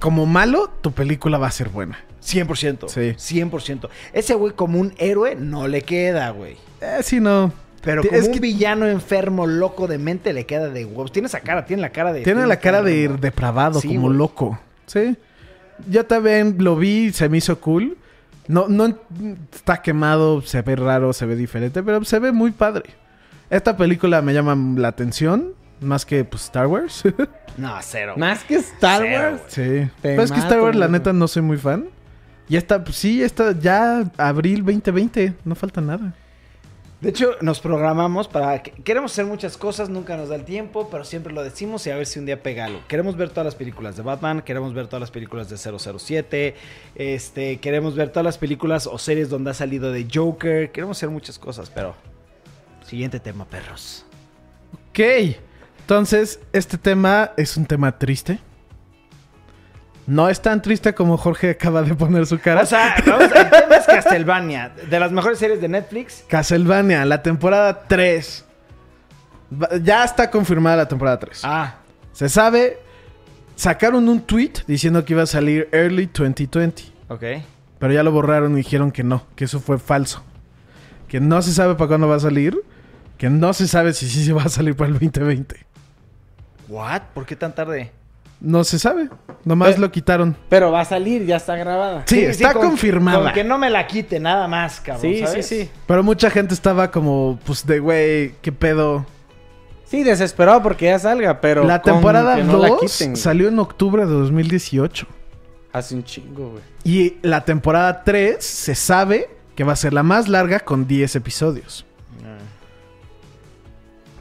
[0.00, 1.98] como malo, tu película va a ser buena.
[2.22, 2.88] 100%.
[2.88, 3.14] Sí.
[3.40, 3.88] 100%.
[4.14, 6.56] Ese güey como un héroe no le queda, güey.
[6.80, 7.52] Eh, sí, no.
[7.84, 11.12] Pero como es un que- villano enfermo, loco de mente, le queda de huevos.
[11.12, 12.22] Tiene esa cara, tiene la cara de...
[12.22, 14.16] Tiene la cara de depravado, Sí, como güey.
[14.16, 14.58] loco.
[14.86, 15.16] Sí.
[15.88, 17.96] Yo también lo vi, se me hizo cool.
[18.46, 18.94] No, no
[19.52, 22.84] está quemado, se ve raro, se ve diferente, pero se ve muy padre.
[23.50, 27.02] Esta película me llama la atención, más que pues, Star Wars.
[27.56, 28.14] No, cero.
[28.16, 29.42] Más que Star Cero, Wars.
[29.46, 29.62] sí.
[29.62, 31.84] Te Pero es que Star Wars, la neta, no soy muy fan.
[32.48, 36.12] Y esta, pues, sí, esta ya abril 2020, no falta nada.
[37.04, 38.62] De hecho, nos programamos para...
[38.62, 41.90] que- Queremos hacer muchas cosas, nunca nos da el tiempo, pero siempre lo decimos y
[41.90, 42.80] a ver si un día pega algo.
[42.88, 46.54] Queremos ver todas las películas de Batman, queremos ver todas las películas de 007,
[46.94, 51.10] este, queremos ver todas las películas o series donde ha salido de Joker, queremos hacer
[51.10, 51.94] muchas cosas, pero...
[52.86, 54.06] Siguiente tema, perros.
[54.90, 55.00] Ok.
[55.80, 58.38] Entonces, este tema es un tema triste.
[60.06, 62.62] No es tan triste como Jorge acaba de poner su cara.
[62.62, 66.24] O sea, vamos, el tema es Castlevania, de las mejores series de Netflix.
[66.28, 68.44] Castlevania, la temporada 3.
[69.62, 71.40] Va- Ya está confirmada la temporada 3.
[71.44, 71.76] Ah,
[72.12, 72.78] Se sabe.
[73.56, 76.82] Sacaron un tweet diciendo que iba a salir early 2020.
[77.08, 77.22] ok.
[77.78, 80.22] Pero ya lo borraron y dijeron que no, que eso fue falso.
[81.08, 82.58] Que no se sabe para cuándo va a salir.
[83.18, 85.56] Que no se sabe si sí se va a salir para el 2020.
[86.68, 87.02] ¿What?
[87.14, 87.90] ¿Por qué tan tarde?
[88.40, 89.08] No se sabe.
[89.44, 90.36] Nomás lo quitaron.
[90.48, 92.02] Pero va a salir, ya está grabada.
[92.06, 93.24] Sí, está con- confirmada.
[93.24, 95.02] Con que no me la quite, nada más, cabrón.
[95.02, 95.46] Sí, ¿sabes?
[95.46, 95.70] sí, sí.
[95.86, 99.06] Pero mucha gente estaba como, pues de güey, qué pedo.
[99.84, 101.64] Sí, desesperado porque ya salga, pero.
[101.64, 103.16] la temporada que no la 2 quiten, güey.
[103.22, 105.06] salió en octubre de 2018.
[105.72, 106.62] Hace un chingo, güey.
[106.84, 111.16] Y la temporada 3 se sabe que va a ser la más larga con 10
[111.16, 111.84] episodios.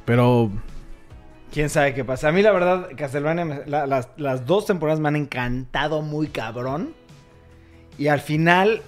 [0.06, 0.52] Pero
[1.54, 2.30] ¿Quién sabe qué pasa?
[2.30, 6.28] A mí, la verdad, Castlevania, me- la- las, las dos temporadas me han encantado muy
[6.28, 6.94] cabrón.
[8.00, 8.82] Y al final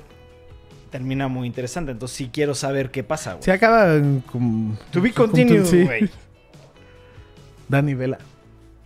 [0.90, 1.92] termina muy interesante.
[1.92, 3.44] Entonces sí quiero saber qué pasa, güey.
[3.44, 4.76] se acaba en como...
[4.92, 5.84] To be con- continued, sí.
[5.84, 6.10] güey.
[7.70, 8.18] Dani Vela.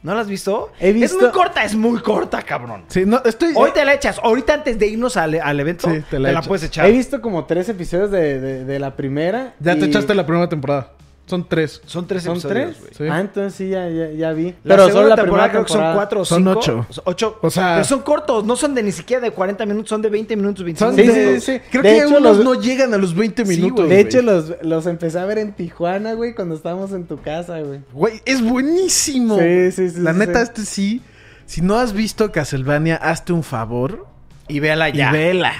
[0.01, 0.71] ¿No la has visto?
[0.79, 2.85] He Es muy corta, es muy corta, cabrón.
[2.87, 3.51] Sí, no, estoy...
[3.55, 4.17] Hoy te la echas.
[4.23, 6.85] Ahorita antes de irnos al, al evento, Sí, te la, puedes echar.
[6.85, 9.55] He visto como tres episodios de, de, de la primera.
[9.59, 10.93] Ya te echaste la primera temporada.
[11.29, 11.81] Son tres.
[11.85, 12.79] Son tres ¿Son episodios, tres?
[12.79, 12.93] güey.
[13.09, 13.13] Sí.
[13.15, 14.47] Ah, entonces sí, ya, ya, ya vi.
[14.63, 16.59] La Pero segunda solo la temporada primera creo que son cuatro o Son cinco.
[16.59, 16.85] ocho.
[17.05, 17.39] Ocho.
[17.41, 20.09] O sea- Pero son cortos, no son de ni siquiera de 40 minutos, son de
[20.09, 21.43] 20 minutos, 25 Son Sí, minutos.
[21.43, 21.61] sí, sí.
[21.69, 23.85] Creo De que hecho, unos los- no llegan a los 20 Sí, minutos.
[23.85, 23.89] güey.
[23.95, 27.59] De hecho, los, los empecé a ver en Tijuana, güey, cuando estábamos en tu casa,
[27.61, 27.81] güey.
[27.93, 29.37] Güey, es buenísimo.
[29.37, 30.43] Sí, sí, sí, La sí, neta, sí.
[30.43, 31.01] este sí.
[31.45, 34.07] Si no has visto Castlevania, hazte un favor
[34.47, 35.11] Y véala y ya.
[35.11, 35.53] vela.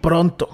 [0.00, 0.50] Pronto.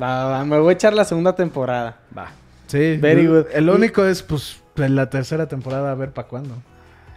[0.00, 1.98] Va, va, me voy a echar la segunda temporada.
[2.16, 2.28] Va.
[2.66, 2.96] Sí.
[2.96, 3.46] Very el- good.
[3.52, 6.56] El Y- único es, pues, en la tercera temporada, a ver para cuándo.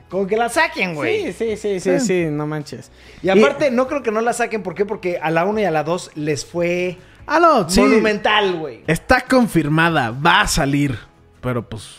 [0.09, 1.33] Como que la saquen, güey.
[1.33, 2.91] Sí, sí, sí, sí, sí, no manches.
[3.21, 4.63] Y aparte, no creo que no la saquen.
[4.63, 4.85] ¿Por qué?
[4.85, 7.81] Porque a la 1 y a la 2 les fue Ah, no, sí.
[7.81, 8.83] monumental, güey.
[8.87, 10.97] Está confirmada, va a salir.
[11.41, 11.97] Pero pues.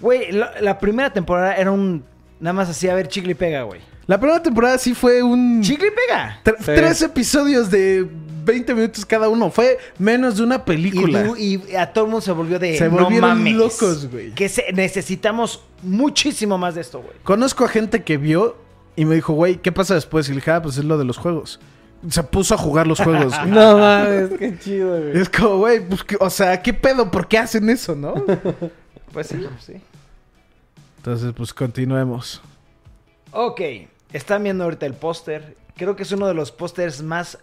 [0.00, 2.04] Güey, la, la primera temporada era un...
[2.40, 3.80] Nada más así, a ver, chicle y pega, güey.
[4.06, 5.62] La primera temporada sí fue un.
[5.62, 6.40] Chicle y pega.
[6.44, 6.64] Tre- Sí.
[6.74, 8.06] Tres episodios de
[8.44, 9.50] 20 minutos cada uno.
[9.50, 11.32] Fue menos de una Y, película.
[11.38, 12.76] y a todo el mundo se volvió de...
[12.78, 14.32] Se no volvieron mames, locos, güey.
[14.32, 17.14] Que se- necesitamos muchísimo más de esto, güey.
[17.24, 18.56] Conozco a gente que vio
[18.96, 20.26] y me dijo, güey, ¿qué pasa después?
[20.28, 21.60] Y le dije, ah, pues es lo de los juegos.
[22.08, 23.32] Se puso a jugar los juegos.
[23.38, 23.50] güey.
[23.50, 25.18] No mames, qué chido, güey.
[25.18, 27.10] Es como, güey, pues, ¿qué- o sea, ¿qué pedo?
[27.10, 28.14] ¿Por qué hacen eso, no?
[29.12, 29.74] Pues sí, sí.
[30.96, 32.42] Entonces, pues continuemos.
[33.30, 33.60] Ok,
[34.12, 35.56] están viendo ahorita el póster.
[35.76, 37.38] Creo que es uno de los pósters más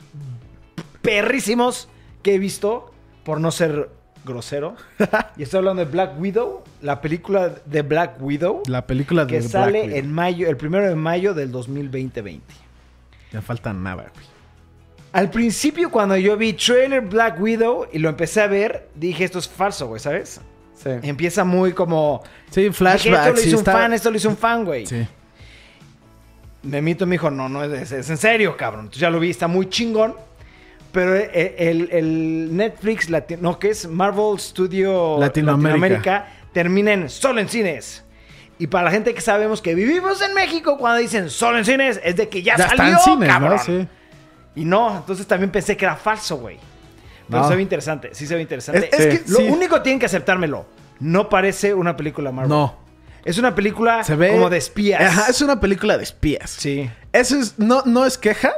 [1.01, 1.87] perrísimos
[2.23, 2.91] que he visto,
[3.23, 3.89] por no ser
[4.25, 4.75] grosero.
[5.37, 9.39] y estoy hablando de Black Widow, la película de Black Widow, La película de que
[9.39, 9.97] Black sale Widow.
[9.97, 12.41] en mayo, el primero de mayo del 2020.
[13.31, 14.25] Ya falta nada, güey.
[15.13, 19.39] Al principio, cuando yo vi trailer Black Widow y lo empecé a ver, dije esto
[19.39, 20.39] es falso, güey, ¿sabes?
[20.75, 20.89] Sí.
[21.03, 22.23] Empieza muy como.
[22.49, 23.27] Sí, Dije, esto flashback.
[23.31, 24.85] lo sí hizo un está- fan, esto lo hizo un fan, güey.
[24.85, 25.05] Sí.
[26.63, 28.81] Memito me dijo, no, no, es, es en serio, cabrón.
[28.81, 30.15] Entonces ya lo vi, está muy chingón.
[30.91, 36.27] Pero el, el- el Netflix, lati- no, que es Marvel Studio Latinoamérica.
[36.54, 38.04] termina en solo en cines.
[38.60, 41.99] Y para la gente que sabemos que vivimos en México, cuando dicen solo en cines,
[42.04, 43.51] es de que ya, Ya está salió, en cines, cabrón.
[43.56, 43.63] ¿no?
[43.63, 43.88] Sí.
[44.56, 46.58] Y no, entonces también pensé que era falso, güey.
[47.30, 47.47] Pero No.
[47.49, 48.89] se ve interesante, sí se ve interesante.
[48.91, 49.43] Es- es que Lo sí.
[49.47, 50.65] único tienen que aceptármelo.
[50.99, 52.49] No parece una película Marvel.
[52.49, 52.75] No.
[53.23, 54.32] Es una película Se ve.
[54.32, 55.01] como de espías.
[55.01, 56.49] Ajá, es una película de espías.
[56.51, 56.89] Sí.
[57.13, 58.51] Eso es, no, no es queja,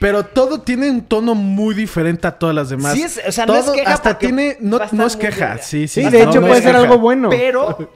[0.00, 2.94] pero todo tiene un tono muy diferente a todas las demás.
[2.94, 6.00] Sí es- o sea, no es queja Hasta tiene, no, no es queja, sí, sí.
[6.00, 6.78] Sí, no, de hecho no puede ser queja.
[6.84, 7.28] algo bueno.
[7.30, 7.90] Pero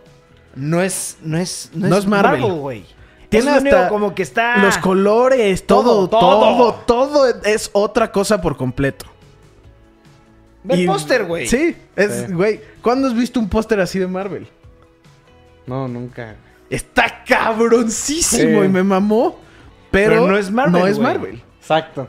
[0.55, 2.45] no es, no es, no No es Marvel.
[2.45, 2.85] Güey.
[3.31, 4.59] Tiene es hasta como que está.
[4.59, 6.75] Los colores, todo, Todo, todo, todo.
[6.87, 9.07] todo, es otra cosa por completo.
[10.62, 11.47] Ve el póster, güey.
[11.49, 12.33] Sí, es, Sí.
[12.33, 12.61] güey.
[12.81, 14.47] ¿Cuándo has visto un póster así de Marvel?
[15.67, 16.37] No, nunca.
[16.71, 18.67] Está cabroncísimo Sí.
[18.67, 19.38] y me mamó.
[19.90, 20.99] Pero, Pero no es Marvel, No es.
[20.99, 21.43] Marvel.
[21.64, 22.09] Exacto.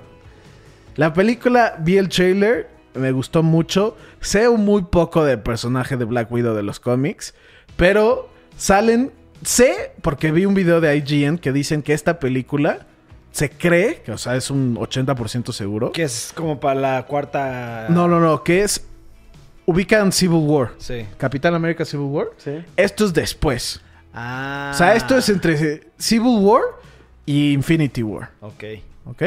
[0.98, 3.96] La película, vi el trailer, me gustó mucho.
[4.20, 7.34] Sé muy poco del personaje de Black Widow de los cómics,
[7.78, 9.14] pero salen,
[9.44, 12.86] sé, porque vi un video de IGN que dicen que esta película
[13.32, 15.94] se cree, que o sea, es un 80% seguro.
[15.94, 17.88] Que es como para la cuarta.
[17.88, 18.86] No, no, no, que es
[19.66, 20.72] ubican Civil War.
[20.80, 21.06] Sí.
[21.18, 22.28] Capitán América Civil War.
[22.36, 22.62] Sí.
[22.76, 23.82] Esto es después.
[24.14, 24.72] Ah.
[24.74, 26.64] O sea, esto es entre Civil War
[27.26, 28.32] y Infinity War.
[28.42, 28.64] Ok.
[29.06, 29.24] ¿Ok?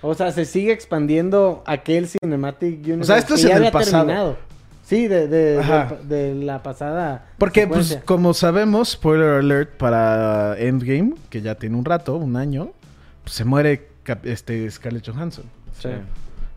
[0.00, 3.00] O sea, se sigue expandiendo aquel Cinematic Universe.
[3.02, 4.06] O sea, esto que es en el había pasado.
[4.06, 4.36] terminado.
[4.84, 5.96] Sí, de, de, Ajá.
[6.08, 7.26] de- de la pasada.
[7.36, 12.70] Porque, pues, como sabemos, spoiler alert para Endgame, que ya tiene un rato, un año,
[13.24, 13.88] pues, se muere
[14.22, 15.44] este Scarlett Johansson.
[15.82, 15.88] Sí.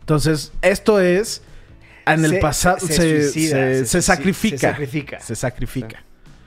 [0.00, 1.42] Entonces, esto es.
[2.06, 4.56] En el pasado se se, suicida, se- se se suici- sacrifica.
[4.58, 5.20] se sacrifica.
[5.20, 6.02] Se sacrifica.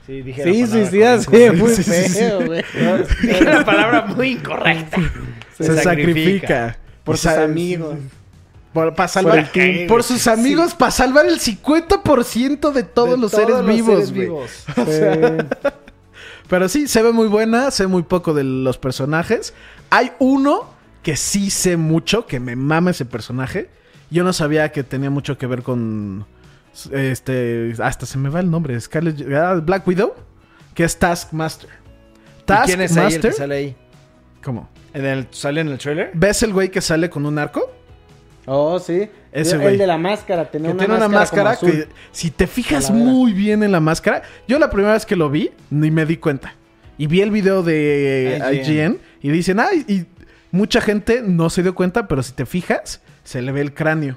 [0.06, 2.18] Sí, dije Sí, la palabra suicida, sí, muy Sí, sí, sí.
[2.18, 2.64] feo, güey.
[3.22, 4.98] Dije la palabra muy incorrecta.
[5.56, 6.76] Se, sacrifica.
[7.04, 7.96] Por sus amigos.
[8.72, 10.02] Por, para salvar, el por güey.
[10.02, 14.12] sus amigos, para salvar el 50% de todos De los todos seres los vivos, seres
[14.12, 14.50] vivos.
[16.48, 19.54] Pero sí, se ve muy buena, sé muy poco de los personajes.
[19.90, 20.68] Hay uno
[21.02, 23.70] que sí sé mucho, que me mama ese personaje.
[24.10, 26.26] Yo no sabía que tenía mucho que ver con...
[26.92, 27.74] Este...
[27.82, 28.78] Hasta se me va el nombre.
[28.80, 29.26] Scarlett...
[29.32, 30.14] ah, Black Widow.
[30.74, 31.70] Que es Taskmaster.
[32.48, 33.32] ¿Y quién es ahí el que Taskmaster...
[33.32, 33.76] sale ahí?
[34.44, 34.68] ¿Cómo?
[34.94, 36.10] ¿En el, ¿Sale en el trailer?
[36.14, 37.70] ¿Ves el güey que sale con un arco?
[38.46, 39.08] Oh, sí.
[39.32, 39.76] Ese el güey.
[39.76, 40.50] de la máscara.
[40.50, 41.84] Tenía Que una tiene una máscara, máscara como azul.
[41.86, 45.28] que si te fijas muy bien en la máscara, yo la primera vez que lo
[45.28, 46.54] vi ni me di cuenta.
[46.96, 48.62] Y vi el video de IGN.
[48.62, 50.04] IGN, y dicen, ay, y
[50.50, 54.16] mucha gente no se dio cuenta, pero si te fijas, se le ve el cráneo.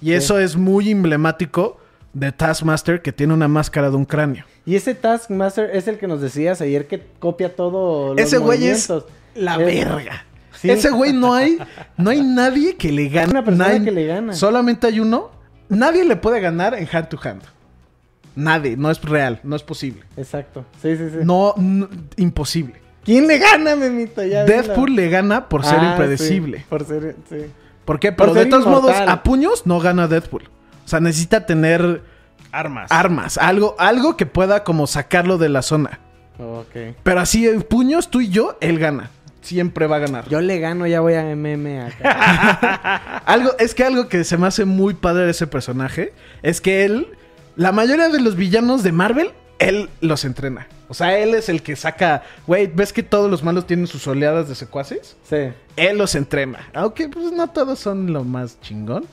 [0.00, 1.78] Y eso es muy emblemático
[2.12, 4.44] de Taskmaster que tiene una máscara de un cráneo.
[4.66, 8.66] Y ese Taskmaster es el que nos decías ayer que copia todo los Ese güey
[8.68, 8.90] es.
[9.34, 10.24] La Es- verga.
[10.60, 10.70] Sí.
[10.70, 11.58] Ese güey no hay,
[11.98, 13.30] no hay nadie que le gane.
[13.30, 14.32] Una persona Nadie- que le gana.
[14.32, 15.30] Solamente hay uno.
[15.68, 17.42] Nadie le puede ganar en hand to hand.
[18.36, 20.02] Nadie, no es real, no es posible.
[20.16, 20.64] Exacto.
[20.82, 21.16] Sí, sí, sí.
[21.22, 21.54] No,
[22.16, 22.74] imposible.
[23.04, 24.24] ¿Quién le gana, Memito?
[24.24, 25.02] Ya Deadpool dilo.
[25.02, 26.58] le gana por ser Ah, impredecible.
[26.58, 27.36] sí, por ser, sí.
[27.84, 28.12] ¿Por qué?
[28.12, 30.44] Por Pero de todos modos, a puños no gana Deadpool.
[30.84, 32.02] O sea, necesita tener
[32.50, 32.90] Armas.
[32.90, 36.00] armas, algo, algo que pueda como sacarlo de la zona.
[36.38, 36.96] Ok.
[37.02, 39.10] Pero así, eh, puños, tú y yo, él gana.
[39.44, 40.28] Siempre va a ganar.
[40.30, 43.22] Yo le gano, ya voy a MM acá.
[43.26, 46.86] Algo, es que algo que se me hace muy padre de ese personaje es que
[46.86, 47.08] él,
[47.54, 50.66] la mayoría de los villanos de Marvel, él los entrena.
[50.88, 54.06] O sea, él es el que saca, güey, ¿ves que todos los malos tienen sus
[54.06, 55.16] oleadas de secuaces?
[55.28, 55.52] sí.
[55.76, 56.70] Él los entrena.
[56.72, 59.04] Aunque pues no todos son lo más chingón.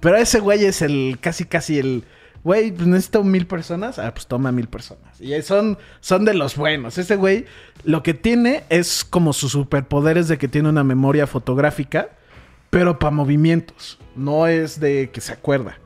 [0.00, 2.04] Pero ese güey es el casi casi el
[2.44, 3.98] güey, pues necesito mil personas.
[3.98, 5.20] Ah, pues toma mil personas.
[5.20, 6.98] Y son, son de los buenos.
[6.98, 7.46] Ese güey
[7.82, 12.10] lo que tiene es como sus superpoderes de que tiene una memoria fotográfica,
[12.70, 13.98] pero para movimientos.
[14.14, 15.78] No es de que se acuerda.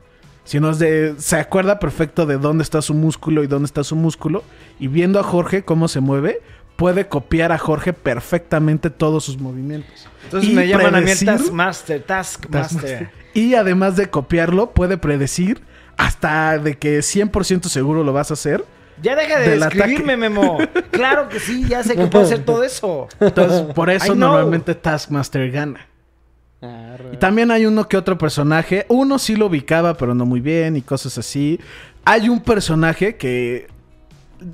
[0.43, 1.15] Sino es de.
[1.17, 4.43] Se acuerda perfecto de dónde está su músculo y dónde está su músculo.
[4.79, 6.41] Y viendo a Jorge cómo se mueve,
[6.75, 10.07] puede copiar a Jorge perfectamente todos sus movimientos.
[10.23, 12.51] Entonces Y me llaman a mí el Taskmaster, Taskmaster.
[12.51, 13.11] Taskmaster.
[13.33, 15.61] Y además de copiarlo, puede predecir
[15.99, 18.63] hasta de que 100% seguro lo vas a hacer.
[19.01, 20.15] Ya deja de escribirme.
[20.17, 20.57] Memo.
[20.91, 23.07] Claro que sí, ya sé que puedo hacer todo eso.
[23.19, 25.85] Entonces, por eso normalmente Taskmaster gana.
[27.13, 28.85] Y también hay uno que otro personaje.
[28.89, 31.59] Uno sí lo ubicaba, pero no muy bien y cosas así.
[32.05, 33.67] Hay un personaje que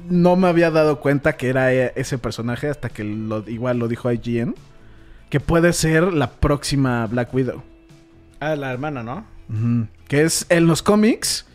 [0.07, 3.87] no me había dado cuenta que era e- ese personaje hasta que lo- igual lo
[3.87, 4.53] dijo IGN.
[5.29, 7.63] Que puede ser la próxima Black Widow.
[8.39, 9.25] Ah, la hermana, ¿no?
[10.07, 11.45] Que es en los cómics.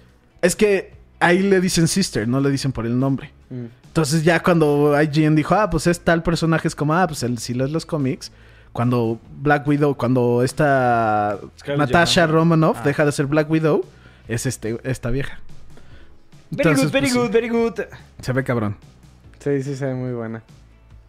[0.42, 3.32] Es que ahí le dicen sister, no le dicen por el nombre.
[3.50, 3.66] Mm.
[3.88, 7.38] Entonces ya cuando IGN dijo, ah, pues es tal personaje, es como, ah, pues el,
[7.38, 8.30] si lees los cómics,
[8.72, 12.34] cuando Black Widow, cuando esta Scarlett Natasha Johansson.
[12.36, 12.82] Romanoff Ah.
[12.84, 13.84] deja de ser Black Widow,
[14.28, 15.40] es este, esta vieja.
[16.50, 17.80] Very good, very pues, good, very good.
[18.20, 18.76] Se ve cabrón.
[19.40, 20.42] Sí, sí, se ve muy buena.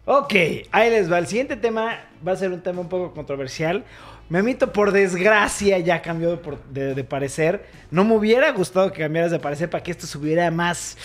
[0.04, 0.34] Ok,
[0.72, 1.18] ahí les va.
[1.18, 3.84] El siguiente tema va a ser un tema un poco controversial.
[4.32, 7.66] Memito, por desgracia, ya cambió de, por- de- de parecer.
[7.90, 10.96] No me hubiera gustado que cambiaras de parecer para que esto subiera más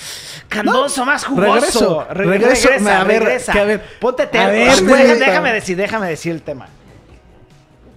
[0.48, 1.54] candoso, más jugoso.
[1.54, 2.70] regreso, Re- regreso.
[2.70, 3.52] regresa, A ver, regresa.
[3.52, 3.84] que a ver.
[4.00, 4.70] Ponte A ver,
[5.20, 6.70] Déjame- decir, déjame decir el tema.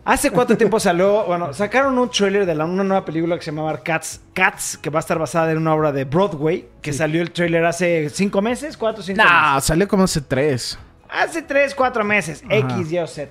[0.05, 1.23] ¿Hace cuánto tiempo salió?
[1.27, 4.91] Bueno, sacaron un trailer de la, una nueva película que se llamaba Cats, Cats, que
[4.91, 8.43] va a estar basada en una obra de Broadway, que salió el trailer hace cinco
[8.43, 9.33] meses, cuatro, cinco meses.
[9.33, 10.77] No, salió como hace tres.
[11.09, 12.55] Hace 3, 4 meses, Ajá.
[12.57, 13.31] X, Y o Z.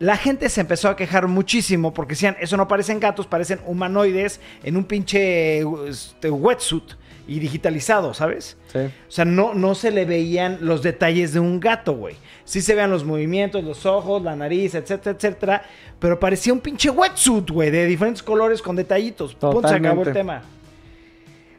[0.00, 4.40] La gente se empezó a quejar muchísimo porque decían, eso no parecen gatos, parecen humanoides
[4.64, 6.94] en un pinche este, wetsuit
[7.28, 8.56] y digitalizado, ¿sabes?
[8.72, 8.78] Sí.
[8.78, 12.16] O sea, no, no se le veían los detalles de un gato, güey.
[12.46, 15.62] Sí se vean los movimientos, los ojos, la nariz, etcétera, etcétera.
[15.98, 19.34] Pero parecía un pinche wetsuit, güey, de diferentes colores con detallitos.
[19.34, 20.40] Punto, se acabó el tema.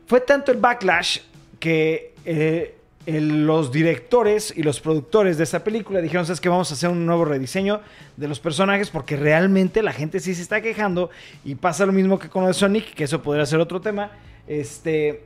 [0.08, 1.20] Fue tanto el backlash
[1.60, 2.76] que eh,
[3.06, 6.90] el- los directores y los productores de esta película dijeron, ¿sabes que Vamos a hacer
[6.90, 7.82] un nuevo rediseño
[8.18, 11.10] de los personajes porque realmente la gente sí se está quejando
[11.44, 14.12] y pasa lo mismo que con lo de Sonic, que eso podría ser otro tema.
[14.48, 15.24] Este,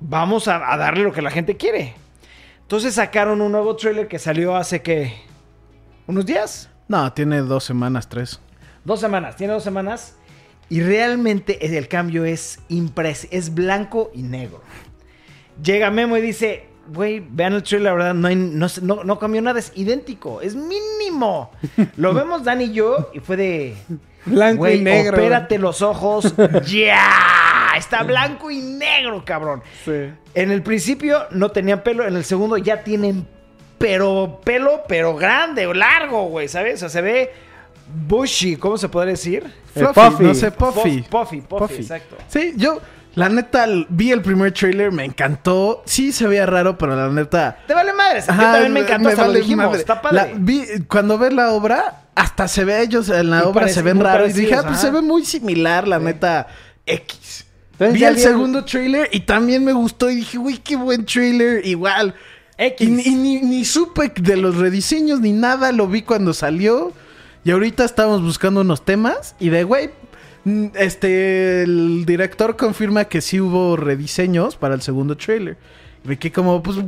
[0.00, 1.94] vamos a, a darle lo que la gente quiere.
[2.62, 5.12] Entonces sacaron un nuevo trailer que salió hace que
[6.06, 8.40] unos días, No, tiene dos semanas, tres.
[8.84, 10.16] dos semanas, tiene dos semanas
[10.70, 14.62] y realmente el cambio es impres es blanco y negro.
[15.62, 19.18] Llega Memo y dice, güey, vean el trailer, la verdad, no, hay- no, no, no
[19.18, 21.50] cambió nada, es idéntico, es mínimo.
[21.96, 23.76] Lo vemos Dan y yo y fue de,
[24.26, 25.16] Blanco güey, y negro.
[25.16, 26.34] opérate los ojos,
[26.66, 29.62] ya, está blanco y negro, cabrón.
[29.84, 30.10] Sí.
[30.34, 33.26] En el principio no tenían pelo, en el segundo ya tienen
[33.78, 36.74] pero pelo, pero grande o largo, güey, ¿sabes?
[36.76, 37.30] O sea, se ve
[38.06, 39.44] bushy, ¿cómo se podría decir?
[39.74, 40.24] Eh, Fluffy, puffy.
[40.24, 40.80] no sé, puffy.
[40.80, 41.74] Puff- Puffy, puffy, Puffy.
[41.76, 42.16] exacto.
[42.28, 42.80] Sí, yo,
[43.18, 45.82] la neta, vi el primer trailer, me encantó.
[45.86, 47.58] Sí se veía raro, pero la neta...
[47.66, 48.26] Te vale madres.
[48.26, 49.66] Yo también me encantó, hasta lo vale dijimos.
[49.66, 49.78] madre.
[49.80, 50.16] Está padre.
[50.16, 53.82] La- vi- cuando ves la obra, hasta se ve ellos en la Y obra, se
[53.82, 54.30] ven raros.
[54.30, 56.46] Y dije, ah, pues se ve muy similar, la neta,
[56.86, 57.44] X.
[57.72, 60.10] Entonces, vi el segundo trailer y también me gustó.
[60.10, 61.64] Y dije, uy, qué buen trailer.
[61.66, 62.14] Igual.
[62.56, 62.88] X.
[62.88, 65.70] Y, ni- y ni, ni supe de los rediseños ni nada.
[65.72, 66.92] Lo vi cuando salió.
[67.44, 69.36] Y ahorita estamos buscando unos temas.
[69.38, 69.90] Y de, güey,
[70.74, 75.56] este, el director confirma que sí hubo rediseños para el segundo trailer.
[76.08, 76.78] Y que como, pues,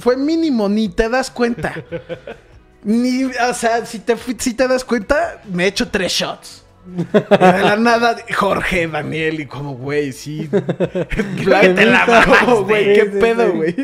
[0.00, 1.74] fue mínimo, ni te das cuenta.
[2.82, 6.64] Ni, o sea, si te, si te das cuenta, me he hecho tres shots.
[6.86, 7.06] De
[7.38, 10.48] la nada, Jorge, Daniel, y como, güey, sí.
[10.50, 13.56] Te la güey, qué Sí, sí, pedo, sí.
[13.56, 13.74] güey.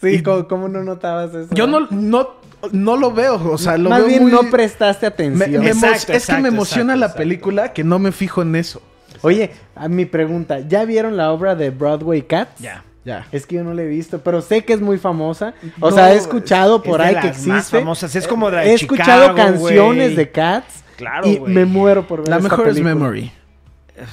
[0.00, 1.54] Sí, Y- ¿cómo, cómo no notabas eso?
[1.54, 2.39] Yo no, no,
[2.72, 4.32] no lo veo, o sea, lo Más veo bien muy...
[4.32, 5.62] no prestaste me- atención.
[5.62, 7.18] me Exacto, es que me emociona exacto, la exacto.
[7.18, 8.82] película que no me fijo en eso.
[9.22, 12.60] Oye, a mi pregunta, ¿ya vieron la obra de Broadway Cats?
[12.60, 12.84] Ya.
[13.04, 13.26] Ya.
[13.32, 15.54] Es que yo no la he visto, pero sé que es muy famosa.
[15.80, 17.78] O No, sea, he escuchado Es por de ahí que las más existe.
[17.78, 20.84] famosas, es como de la He de escuchado canciones de Cats.
[20.96, 22.78] Claro, y me muero por ver La esta mejor es.
[22.80, 23.32] Memory.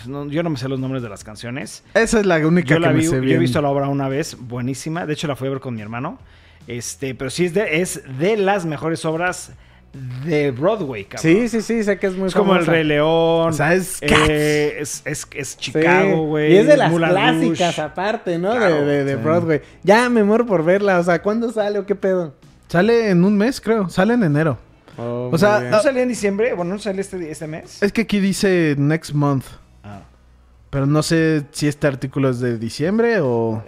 [0.05, 1.83] no, yo no me sé los nombres de las canciones.
[1.93, 3.89] Esa es la única Yo, que la me vi, sé yo he visto la obra
[3.89, 5.05] una vez, buenísima.
[5.05, 6.17] De hecho, la fui a ver con mi hermano.
[6.67, 9.51] Este, pero sí es de, es de las mejores obras
[10.25, 11.21] de Broadway, cabrón.
[11.21, 12.65] Sí, sí, sí, sé que es muy Es como El.
[12.65, 13.49] Rey León.
[13.49, 15.57] O sea, es eh, es, es.
[15.57, 16.53] Chicago, güey.
[16.53, 17.81] Y es de las Moulin clásicas Rouge.
[17.81, 18.51] aparte, ¿no?
[18.51, 19.19] Claro, de de, de sí.
[19.23, 19.61] Broadway.
[19.83, 20.99] Ya me muero por verla.
[20.99, 22.35] O sea, ¿cuándo sale o qué pedo?
[22.67, 23.89] Sale en un mes, creo.
[23.89, 24.57] Sale en enero.
[24.97, 25.61] Oh, O sea.
[25.61, 26.53] ¿No salía en diciembre?
[26.53, 27.81] Bueno, ¿no sale este, este mes?
[27.81, 29.45] Es que aquí dice next month.
[29.83, 30.01] Ah.
[30.69, 33.63] Pero no sé si este artículo es de diciembre o...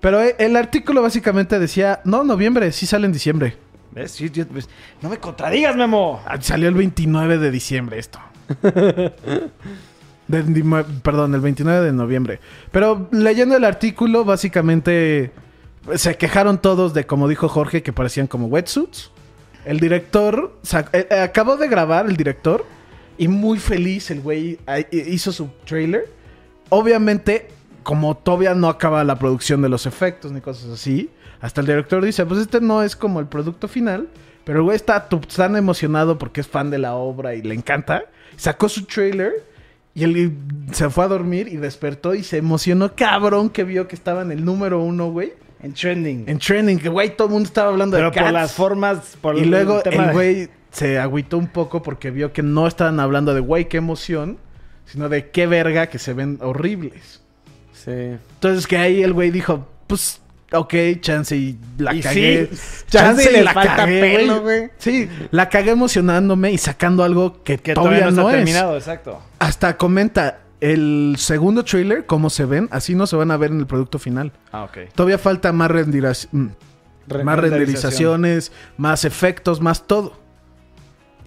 [0.00, 3.56] Pero eh, el artículo básicamente decía, no, noviembre, sí sale en diciembre.
[3.92, 4.12] ¿Ves?
[4.12, 4.68] Sí, tío, pues,
[5.02, 6.20] no me contradigas, Memo.
[6.26, 8.18] Ah, Salió el 29 de diciembre esto.
[10.28, 10.64] De-
[11.02, 12.40] perdón, el 29 de noviembre.
[12.70, 15.32] Pero leyendo el artículo, básicamente
[15.94, 19.10] se quejaron todos de, como dijo Jorge, que parecían como wetsuits.
[19.64, 20.54] El director
[20.92, 22.64] eh, eh, acabó de grabar, el director,
[23.16, 26.10] y muy feliz el güey ah, hizo su trailer.
[26.68, 27.48] Obviamente,
[27.88, 31.08] como todavía no acaba la producción de los efectos ni cosas así,
[31.40, 34.08] hasta el director dice, pues este no es como el producto final,
[34.44, 38.04] pero el güey está tan emocionado porque es fan de la obra y le encanta.
[38.36, 39.32] Sacó su trailer
[39.94, 40.36] y él
[40.72, 44.32] se fue a dormir y despertó y se emocionó cabrón que vio que estaba en
[44.32, 45.32] el número uno, güey.
[45.62, 46.24] En trending.
[46.28, 48.32] En trending, que güey, todo el mundo estaba hablando Pero de por Cats.
[48.34, 49.16] las formas.
[49.22, 52.66] Por Y luego tema el de- güey se agüitó un poco porque vio que no
[52.66, 54.36] estaban hablando de güey, qué emoción,
[54.84, 57.22] sino de qué verga que se ven horribles.
[57.84, 57.90] Sí.
[57.90, 60.20] Entonces que ahí el güey dijo, pues,
[60.52, 62.48] ok, chance y la Y cagué.
[62.52, 64.70] sí, chance y le falta pelo, güey.
[64.78, 68.44] Sí, la cagué emocionándome y sacando algo que, Que todavía, todavía no no, está es.
[68.44, 69.20] terminado, exacto.
[69.38, 73.60] Hasta comenta el segundo trailer, cómo se ven, así no se van a ver en
[73.60, 74.32] el producto final.
[74.50, 74.92] Ah, ok.
[74.94, 76.48] Todavía falta más, renderiz- mm,
[77.22, 80.18] más renderizaciones, más efectos, más todo.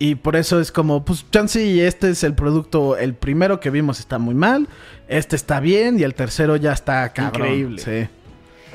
[0.04, 3.70] Y por eso es como, pues, chance y este es el producto, el primero que
[3.70, 4.68] vimos está muy mal,
[5.08, 7.48] este está bien y el tercero ya está cabrón.
[7.48, 7.82] Increíble.
[7.84, 8.10] Sí.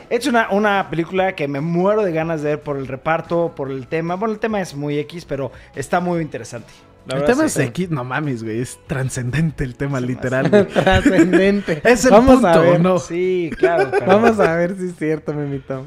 [0.09, 3.73] Es una, una película que me muero de ganas de ver por el reparto, por
[3.73, 4.15] el tema.
[4.15, 6.73] Bueno, el tema es muy X, pero está muy interesante.
[7.09, 7.61] La el tema sí.
[7.61, 10.49] es X, no mames, güey, es trascendente el tema, literal.
[10.51, 10.67] güey.
[10.69, 11.81] Trascendente.
[11.83, 12.81] es el Vamos punto, a ver.
[12.81, 13.01] ¿no?
[13.01, 13.91] Sí, claro.
[13.91, 15.87] pero- Vamos a ver si es cierto, Memito.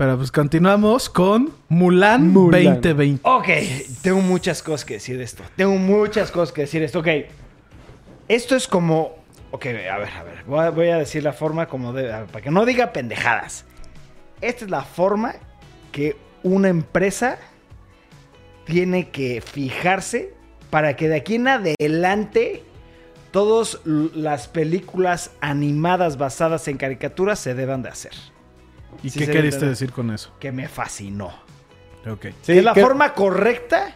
[0.00, 2.80] Pero pues continuamos con Mulan, Mulan.
[2.80, 3.20] 2020.
[3.22, 3.48] Ok,
[4.00, 5.42] tengo muchas cosas que decir de esto.
[5.56, 7.00] Tengo muchas cosas que decir de esto.
[7.00, 7.08] Ok,
[8.26, 9.16] esto es como...
[9.50, 10.44] Ok, a ver, a ver.
[10.46, 12.04] Voy a, voy a decir la forma como de...
[12.04, 13.66] ver, para que no diga pendejadas.
[14.40, 15.34] Esta es la forma
[15.92, 17.36] que una empresa
[18.64, 20.32] tiene que fijarse
[20.70, 22.64] para que de aquí en adelante
[23.32, 28.12] todas las películas animadas basadas en caricaturas se deban de hacer.
[29.02, 30.32] ¿Y Sí, qué queriste decir con eso?
[30.38, 31.32] Que me fascinó.
[32.10, 32.26] Ok.
[32.42, 33.94] Sí, que es la que- forma correcta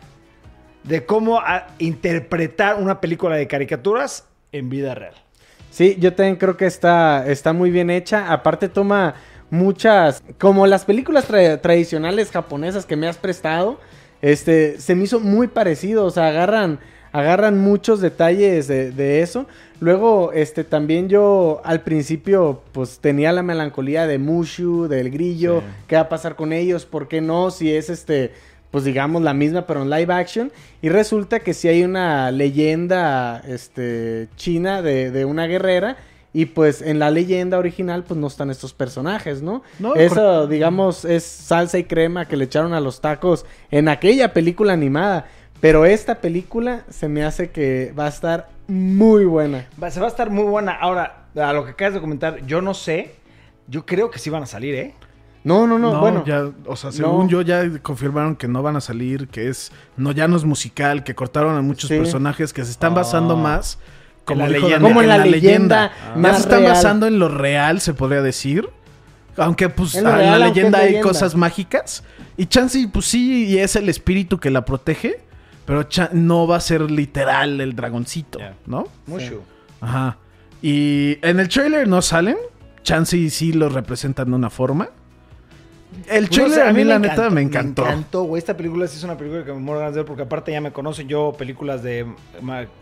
[0.83, 5.15] de cómo a- interpretar una película de caricaturas en vida real.
[5.71, 8.31] Sí, yo también creo que está, está muy bien hecha.
[8.33, 9.15] Aparte toma
[9.51, 13.81] muchas, como las películas tra- tradicionales japonesas que me has prestado,
[14.23, 16.05] este, se me hizo muy parecido.
[16.05, 16.79] O sea, agarran,
[17.15, 19.47] agarran muchos detalles de, de eso.
[19.81, 25.67] Luego, este, también yo al principio, pues tenía la melancolía de Mushu, del grillo, Sí.
[25.87, 28.33] qué va a pasar con ellos, por qué no, si es este,
[28.73, 30.51] pues digamos la misma pero en live action
[30.83, 35.97] y resulta que sí hay una leyenda este china de, de una guerrera
[36.33, 39.63] y pues en la leyenda original pues no están estos personajes, ¿no?
[39.79, 44.33] No, Eso digamos es salsa y crema que le echaron a los tacos en aquella
[44.33, 45.27] película animada,
[45.65, 49.67] pero esta película se me hace que va a estar muy buena.
[49.83, 50.73] Va- se va a estar muy buena.
[50.73, 53.15] Ahora, a lo que acabas de comentar, yo no sé.
[53.67, 54.95] Yo creo que sí van a salir, ¿eh?
[55.43, 56.23] No, no, no, No, bueno.
[56.27, 57.31] ya, o sea, según no.
[57.31, 61.03] yo ya confirmaron que no van a salir, que es, no, ya no es musical,
[61.03, 61.97] que cortaron a muchos Sí.
[61.97, 62.97] personajes que se están Ah.
[62.97, 63.79] basando más,
[64.27, 64.81] como la leyenda.
[64.87, 66.73] Como en la leyenda más se están real.
[66.73, 68.69] basando en lo real, se podría decir.
[69.39, 71.09] Aunque pues En la leyenda hay leyenda.
[71.09, 72.05] cosas mágicas.
[72.37, 75.24] Y Chansey, pues sí, y es el espíritu que la protege,
[75.65, 78.39] pero no va a ser literal el dragoncito.
[78.67, 78.89] ¿no?
[79.07, 79.43] Mucho.
[79.81, 80.19] Ajá.
[80.63, 82.37] Y en el trailer no salen.
[82.83, 84.91] Chansey sí lo representan de una forma.
[86.09, 87.83] El no trailer sé, a mí, la me neta, me encantó.
[87.85, 88.39] Me encantó, güey.
[88.39, 90.61] Esta película sí es una película que me muero ganas de ver porque aparte ya
[90.61, 91.09] me conocen.
[91.09, 92.07] Yo películas de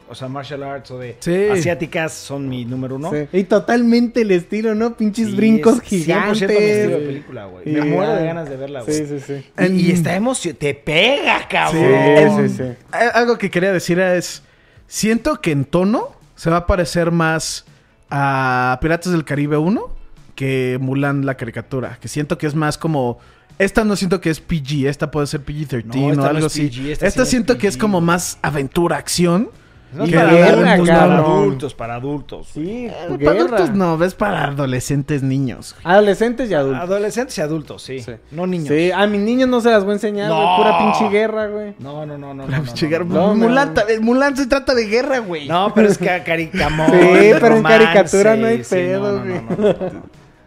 [0.09, 1.49] o sea, martial arts o de Sí.
[1.51, 3.11] asiáticas son mi número uno.
[3.11, 3.29] Sí.
[3.39, 4.97] Y totalmente el estilo, ¿no?
[4.97, 6.49] Pinches Sí, brincos es 100% gigantes.
[6.49, 7.67] mi estilo de película, güey.
[7.67, 8.95] Me muero de ganas de verla, güey.
[8.95, 9.47] Sí, sí, sí.
[9.73, 12.47] Y, y está emoción, te pega, cabrón.
[12.47, 12.97] Sí, sí, sí.
[13.15, 14.43] Algo que quería decir es,
[14.87, 17.65] siento que en tono se va a parecer más
[18.11, 20.02] a Piratas del Caribe 1
[20.35, 23.19] que Mulan la caricatura, que siento que es más como
[23.59, 26.39] esta no siento que es PG, esta puede ser PG-13 No, esta o no algo
[26.47, 26.67] es así.
[26.91, 29.51] Esta esta sí no es siento que es como más aventura, acción.
[29.95, 32.49] No para guerra, adultos, para adultos, para adultos.
[32.55, 33.19] Sí, Eh, guerra.
[33.19, 35.77] Para adultos no, ves para adolescentes niños.
[35.85, 36.83] Adolescentes y adultos.
[36.83, 38.01] Adolescentes y adultos, sí.
[38.01, 38.13] Sí.
[38.31, 38.69] No niños.
[38.69, 40.57] Sí, a mis niños no se las voy a enseñar, güey.
[40.57, 41.75] Pura pinche guerra, güey.
[41.79, 42.47] No, no, no, no.
[42.75, 43.35] Llegar- no, no.
[43.35, 45.47] Mulan, Mulan se trata de guerra, güey.
[45.47, 46.87] No, pero es que caricatura.
[46.87, 49.41] Sí, pero en caricatura no hay pedo, güey.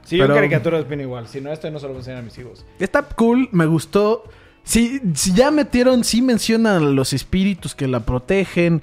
[0.05, 1.27] Sí, yo en Pero- caricatura opino igual.
[1.27, 2.65] Si no, esto no se lo voy a enseñar a mis hijos.
[2.79, 4.23] Está cool, me gustó.
[4.63, 8.81] Si, si ya metieron, sí mencionan a los espíritus que la protegen.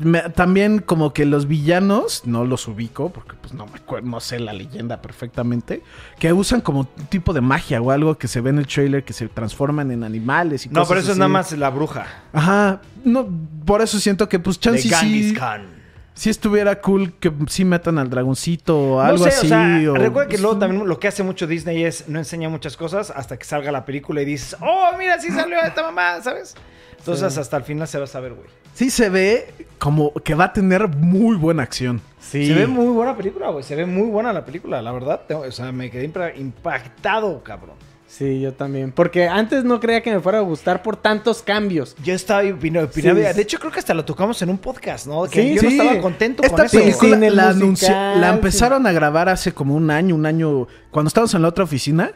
[0.00, 4.18] Me- también como que los villanos, no los ubico porque pues no me acuerdo, no
[4.18, 5.82] sé la leyenda perfectamente,
[6.18, 9.04] que usan como un tipo de magia o algo que se ve en el trailer
[9.04, 12.06] que se transforman en animales y No, cosas pero eso es nada más la bruja.
[12.32, 13.28] Ajá, no,
[13.64, 15.66] por eso siento que pues chance sí, Khan.
[16.14, 19.46] Sí estuviera cool que sí metan al dragoncito o No algo sé, así.
[19.46, 22.48] o sea, o- recuerda que luego también lo que hace mucho Disney es no enseña
[22.48, 26.22] muchas cosas hasta que salga la película y dices, oh, mira, sí salió esta mamá,
[26.22, 26.54] ¿sabes?
[26.98, 28.46] Entonces hasta el final se va a saber, güey.
[28.72, 32.00] Sí se ve como que va a tener muy buena acción.
[32.18, 32.46] Sí.
[32.46, 33.62] Se ve muy buena película, güey.
[33.62, 35.20] Se ve muy buena la película, la verdad.
[35.30, 37.76] O sea, me quedé impactado, cabrón.
[38.16, 38.92] Sí, yo también.
[38.92, 41.96] Porque antes no creía que me fuera a gustar por tantos cambios.
[42.04, 43.02] Yo estaba opinando, Sí.
[43.02, 45.24] de hecho creo que hasta lo tocamos en un podcast, ¿no?
[45.24, 45.66] Que Sí, yo sí.
[45.66, 46.78] no estaba contento Esta con eso.
[46.78, 47.88] película la, musical, anunció-
[48.20, 48.34] la sí.
[48.36, 52.12] empezaron a grabar hace como un año, un año, cuando estábamos en la otra oficina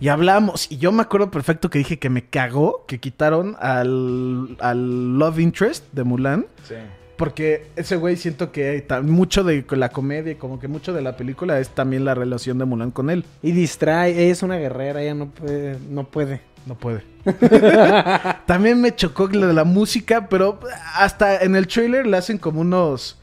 [0.00, 0.72] y hablamos.
[0.72, 5.38] Y yo me acuerdo perfecto que dije que me cagó que quitaron al, al Love
[5.40, 6.46] Interest de Mulan.
[6.66, 6.76] Sí.
[7.22, 11.16] Porque ese güey siento que mucho de la comedia y como que mucho de la
[11.16, 13.24] película es también la relación de Mulan con él.
[13.44, 14.10] Y distrae.
[14.10, 15.78] Ella es una guerrera, ella no puede.
[15.88, 16.40] No puede.
[16.66, 17.04] No puede.
[18.46, 20.58] También me chocó lo de la música, pero
[20.96, 23.20] hasta en el trailer le hacen como unos.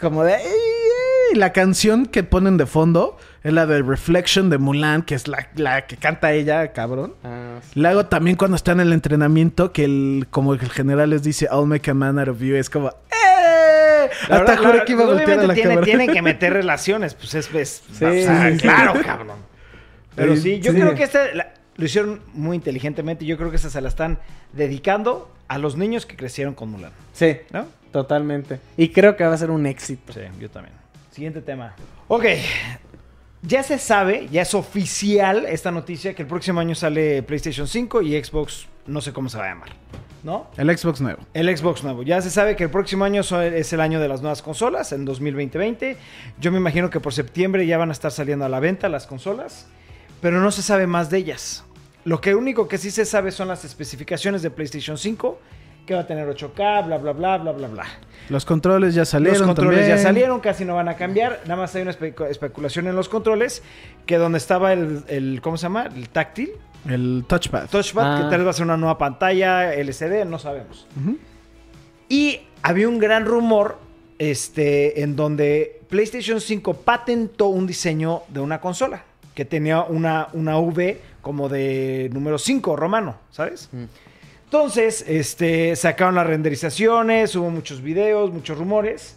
[0.00, 0.36] Como de.
[1.36, 5.48] La canción que ponen de fondo es la de Reflection de Mulan, que es la,
[5.56, 7.14] la que canta ella, cabrón.
[7.24, 7.80] Ah, sí.
[7.80, 11.66] Luego también cuando está en el entrenamiento, que el, como el general les dice, I'll
[11.66, 12.88] make a man out of you, es como.
[12.88, 14.08] ¡Eh!
[14.28, 15.84] La Hasta verdad, la- que iba a voltear a la tiene- cámara.
[15.84, 17.54] Tienen que meter relaciones, pues es...
[17.54, 18.60] es- Sí, o sea, sí, sí.
[18.60, 19.38] claro, cabrón.
[20.14, 20.80] Pero Sí, sí, yo sí.
[20.80, 23.88] creo que esta la- lo hicieron muy inteligentemente y yo creo que esta se la
[23.88, 24.18] están
[24.52, 27.66] dedicando a los niños que crecieron con Mulan, Sí, ¿no?
[27.90, 28.60] totalmente.
[28.76, 30.12] Y creo que va a ser un éxito.
[30.12, 30.74] Sí, yo también.
[31.10, 31.74] Siguiente tema.
[32.08, 32.24] Ok.
[33.42, 38.02] Ya se sabe, ya es oficial esta noticia que el próximo año sale PlayStation 5
[38.02, 39.70] y Xbox, no sé cómo se va a llamar,
[40.22, 40.50] ¿no?
[40.58, 41.22] El Xbox nuevo.
[41.32, 42.02] El Xbox nuevo.
[42.02, 45.06] Ya se sabe que el próximo año es el año de las nuevas consolas, en
[45.06, 45.96] 2020.
[46.38, 49.06] Yo me imagino que por septiembre ya van a estar saliendo a la venta las
[49.06, 49.68] consolas,
[50.20, 51.64] pero no se sabe más de ellas.
[52.04, 55.40] Lo que único que sí se sabe son las especificaciones de PlayStation 5,
[55.86, 57.84] que va a tener 8K, bla, bla, bla, bla, bla, bla.
[58.28, 59.38] Los controles ya salieron.
[59.38, 61.40] Los controles ya salieron, casi no van a cambiar.
[61.44, 63.62] Nada más hay una espe- especulación en los controles,
[64.06, 65.86] que donde estaba el, el- ¿cómo se llama?
[65.94, 66.50] El táctil,
[66.88, 67.68] El touchpad.
[67.68, 68.16] touchpad, Ah.
[68.18, 70.86] que tal vez va a ser una nueva pantalla LCD, no sabemos.
[72.08, 73.78] Y había un gran rumor
[74.18, 79.02] este, en donde PlayStation 5 patentó un diseño de una consola
[79.34, 83.68] que tenía una, una V como de número 5 romano, ¿sabes?
[83.72, 83.84] Mm.
[84.50, 89.14] Entonces, este, sacaron las renderizaciones, hubo muchos videos, muchos rumores,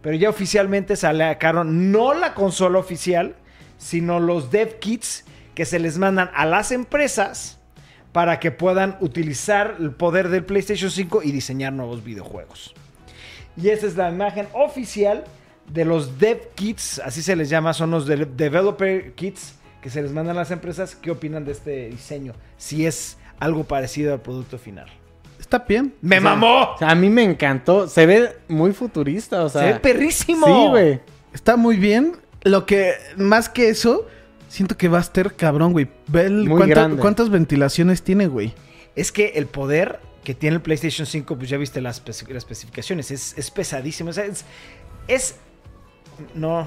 [0.00, 3.34] pero ya oficialmente sacaron no la consola oficial,
[3.76, 7.58] sino los dev kits que se les mandan a las empresas
[8.12, 12.72] para que puedan utilizar el poder del PlayStation 5 y diseñar nuevos videojuegos.
[13.58, 15.24] Y esa es la imagen oficial
[15.70, 19.52] de los dev kits, así se les llama, son los de- developer kits
[19.82, 20.96] que se les mandan a las empresas.
[20.96, 22.32] ¿Qué opinan de este diseño?
[22.56, 24.86] Si es algo parecido al producto final.
[25.38, 25.94] Está bien.
[26.00, 26.62] ¡Me O sea, mamó!
[26.74, 27.88] O sea, a mí me encantó.
[27.88, 29.62] Se ve muy futurista, o sea.
[29.62, 30.46] Se ve perrísimo.
[30.46, 31.00] Sí, güey.
[31.34, 32.16] Está muy bien.
[32.42, 34.06] Lo que, más que eso,
[34.48, 35.88] siento que va a estar cabrón, güey.
[36.06, 37.00] Ve el- Muy cuánta- grande.
[37.00, 38.54] cuántas ventilaciones tiene, güey.
[38.96, 43.10] Es que el poder que tiene el PlayStation 5, pues ya viste las, las especificaciones,
[43.10, 44.10] es, es pesadísimo.
[44.10, 44.44] O sea, es,
[45.08, 45.36] es-
[46.34, 46.66] No,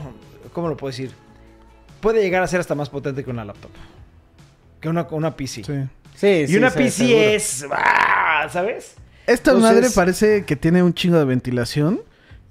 [0.53, 1.11] ¿cómo lo puedo decir?
[2.01, 3.71] Puede llegar a ser hasta más potente que una laptop.
[4.82, 5.63] Que una, una PC.
[5.63, 5.73] Sí.
[6.16, 7.20] Sí, Y sí, una PC seguro.
[7.22, 7.66] es...
[7.72, 8.47] ¡ah!
[8.51, 8.93] ¿Sabes?
[9.28, 12.01] Esta Entonces- madre parece que tiene un chingo de ventilación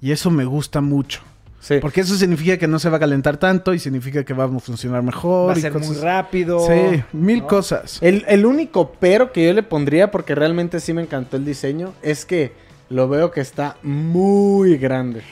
[0.01, 1.21] y eso me gusta mucho.
[1.59, 1.79] Sí.
[1.81, 4.59] Porque eso significa que no se va a calentar tanto y significa que va a
[4.59, 5.49] funcionar mejor.
[5.49, 6.59] Va a ser muy rápido.
[6.59, 7.47] Sí, mil ¿no?
[7.47, 7.97] cosas.
[8.03, 11.93] El, el único pero que yo le pondría, porque realmente sí me encantó el diseño,
[12.03, 12.53] es que
[12.89, 15.23] lo veo que está muy grande.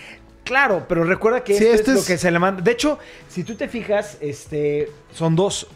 [0.44, 2.62] Claro, pero recuerda que Sí, esto este es lo es- que se le manda.
[2.64, 2.98] De hecho,
[3.30, 5.68] si tú te fijas, este, son dos.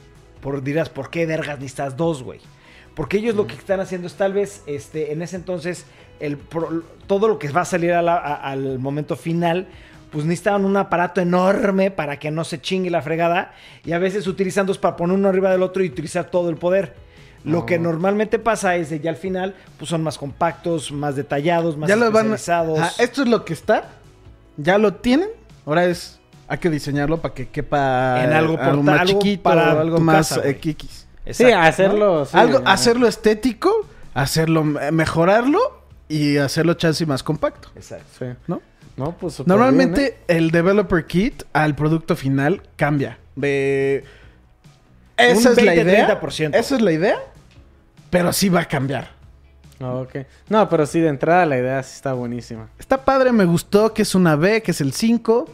[0.41, 2.39] Por dirás, ¿por qué vergas necesitas dos, güey?
[2.95, 5.85] Porque ellos lo que están haciendo es tal vez, este, en ese entonces,
[6.19, 9.67] el, pro- todo lo que va a salir a la- a- al momento final,
[10.11, 13.53] pues necesitaban un aparato enorme para que no se chingue la fregada.
[13.85, 16.55] Y a veces utilizan dos para poner uno arriba del otro y utilizar todo el
[16.57, 16.95] poder.
[17.43, 21.77] Lo que normalmente pasa es de ya al final, pues son más compactos, más detallados,
[21.77, 22.79] más ya lo van especializados.
[22.79, 23.89] Ah, esto es lo que está.
[24.57, 25.29] Ya lo tienen.
[25.65, 26.16] Ahora es.
[26.47, 29.99] Hay que diseñarlo para que quepa En algo porta- más algo chiquito para o algo
[29.99, 31.05] más casa, eh, kikis.
[31.29, 32.25] Sí, hacerlo.
[32.25, 32.69] sí, algo, ¿no?
[32.69, 35.59] hacerlo estético, hacerlo, eh, mejorarlo
[36.07, 37.69] y hacerlo chance más compacto.
[37.75, 38.05] Exacto.
[38.19, 38.25] Sí.
[38.47, 38.61] ¿No?
[38.95, 43.19] No, pues Normalmente bien, el developer kit al producto final cambia.
[43.35, 44.03] De...
[45.17, 46.21] Esa Un es la 20, idea.
[46.21, 46.55] 30%.
[46.55, 47.17] Esa es la idea.
[48.09, 49.03] Pero sí va a cambiar.
[49.03, 49.83] ¿eh?
[49.83, 50.15] Ah, ok.
[50.49, 52.69] No, pero sí, de entrada la idea sí está buenísima.
[52.79, 55.47] Está padre, me gustó que es una B, que es el 5.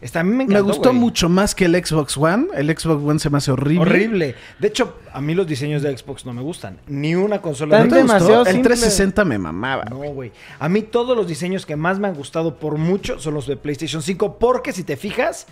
[0.00, 1.00] Está, a mí me gustó güey.
[1.00, 2.46] mucho más que el Xbox One.
[2.54, 3.80] El Xbox One se me hace horrible.
[3.82, 4.34] Horrible.
[4.58, 6.78] De hecho, a mí los diseños de Xbox no me gustan.
[6.86, 8.40] Ni una consola Tan ¿No de te gustó?
[8.40, 8.70] El simple.
[8.70, 9.84] 360 me mamaba.
[9.84, 10.32] No, güey.
[10.58, 13.56] A mí todos los diseños que más me han gustado por mucho son los de
[13.56, 15.46] PlayStation 5 porque si te fijas,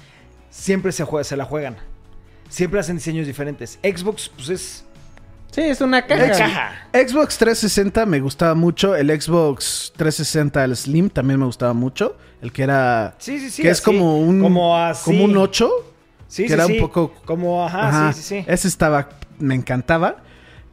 [0.49, 1.76] siempre se, juega, se la juegan.
[2.49, 3.78] Siempre hacen diseños diferentes.
[3.82, 4.84] Xbox, pues es...
[5.51, 6.30] Sí, es una caja.
[6.30, 6.72] caja.
[6.92, 8.94] Xbox 360 me gustaba mucho.
[8.94, 12.16] El Xbox 360 el Slim también me gustaba mucho.
[12.42, 13.14] El que era...
[13.18, 13.62] Sí, sí, sí.
[13.62, 13.84] que es así.
[13.84, 14.40] como un...
[14.40, 15.05] Como así.
[15.05, 15.70] Como un 8.
[16.28, 16.80] Sí, que sí, era un sí.
[16.80, 18.12] poco- Como, ajá, Ajá.
[18.12, 18.44] sí, sí, sí.
[18.46, 19.09] Ese estaba...
[19.38, 20.16] Me encantaba.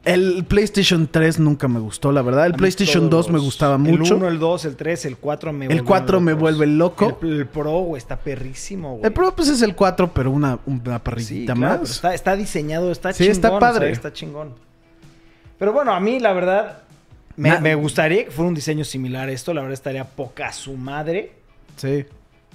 [0.06, 2.45] El PlayStation 3 nunca me gustó, la verdad.
[2.45, 4.14] El A PlayStation todos 2 me gustaba mucho.
[4.16, 7.18] El 1, el 2, el 3, el 4 me El vuelven 4 me vuelve loco.
[7.24, 9.06] El, el Pro, güey, está perrísimo, güey.
[9.06, 11.89] El Pro pues es el 4, pero una, una Sí, claro, más.
[11.89, 13.32] está, está diseñado, está Sí, chingón.
[13.32, 13.91] está o sea, padre.
[13.91, 14.53] está chingón.
[15.58, 16.84] Pero bueno, a mí la verdad
[17.36, 19.53] me gustaría que fuera un diseño similar a esto.
[19.53, 21.34] La verdad estaría poca su madre.
[21.78, 22.06] Sí.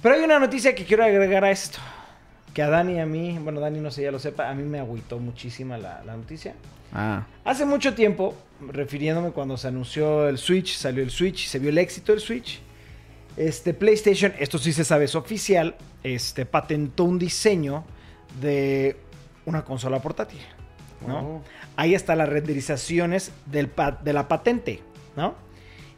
[0.01, 1.79] Pero hay una noticia que quiero agregar a esto.
[2.53, 4.63] Que a Dani y a mí, bueno, Dani no sé, ya lo sepa, a mí
[4.63, 6.53] me agüitó muchísima la, la noticia.
[6.93, 7.25] Ah.
[7.43, 11.77] Hace mucho tiempo, refiriéndome cuando se anunció el Switch, salió el Switch, se vio el
[11.77, 12.59] éxito del Switch.
[13.37, 17.85] Este PlayStation, esto sí se sabe, es oficial, este patentó un diseño
[18.41, 18.97] de
[19.45, 20.41] una consola portátil,
[21.07, 21.19] ¿no?
[21.19, 21.41] Oh.
[21.77, 23.69] Ahí está las renderizaciones del
[24.03, 24.81] de la patente,
[25.15, 25.35] ¿no?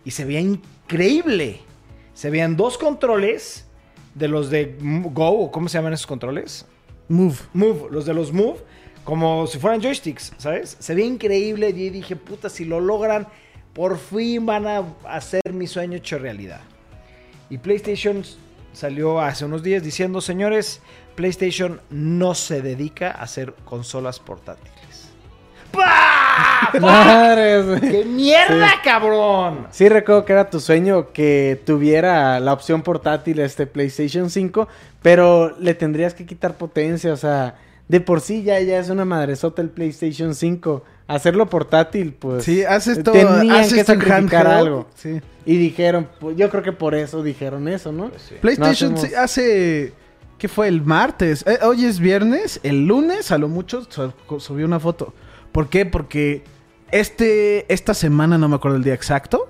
[0.05, 1.61] Y se veía increíble.
[2.13, 3.65] Se veían dos controles
[4.13, 6.67] de los de Go, o ¿cómo se llaman esos controles?
[7.09, 7.37] Move.
[7.53, 8.59] Move, los de los Move,
[9.03, 10.77] como si fueran joysticks, ¿sabes?
[10.79, 13.27] Se ve increíble y dije, puta, si lo logran,
[13.73, 16.61] por fin van a hacer mi sueño hecho realidad.
[17.49, 18.23] Y PlayStation
[18.71, 20.81] salió hace unos días diciendo, señores,
[21.15, 24.73] PlayStation no se dedica a hacer consolas portátiles.
[25.73, 25.85] Güey.
[26.73, 29.67] ¡Qué mierda, cabrón!
[29.71, 34.67] Sí recuerdo que era tu sueño que tuviera la opción portátil este PlayStation 5,
[35.01, 37.55] pero le tendrías que quitar potencia, o sea,
[37.93, 40.83] de por sí ya, ya es una madresota el PlayStation 5.
[41.05, 42.43] Hacerlo portátil, pues...
[42.43, 43.13] Sí, haces todo.
[43.13, 44.87] Tenían haces que sacrificar algo.
[44.95, 45.21] Sí.
[45.45, 48.09] Y dijeron, pues, yo creo que por eso dijeron eso, ¿no?
[48.41, 49.93] PlayStation No hacemos- hace.
[50.39, 50.69] ¿Qué fue?
[50.69, 51.45] El martes.
[51.45, 52.59] Eh, hoy es viernes.
[52.63, 55.13] El lunes, a lo mucho, su- subió una foto.
[55.51, 55.85] ¿Por qué?
[55.85, 56.41] Porque
[56.89, 59.49] este, esta semana, no me acuerdo el día exacto,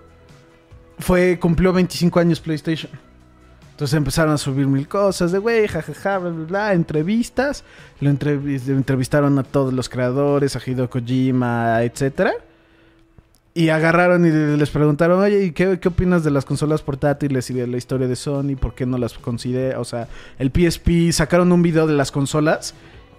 [1.00, 2.92] fue, cumplió 25 años PlayStation.
[3.74, 7.64] Entonces empezaron a subir mil cosas de güey, jajaja, bla, bla, bla, entrevistas.
[8.00, 12.34] Lo, entrevis- lo entrevistaron a todos los creadores, a Hideo Kojima, etcétera.
[13.56, 17.54] Y agarraron y les preguntaron, oye, ¿y qué, qué opinas de las consolas portátiles y
[17.54, 18.56] de la historia de Sony?
[18.60, 19.80] ¿Por qué no las considera?
[19.80, 20.08] O sea,
[20.40, 22.74] el PSP, sacaron un video de las consolas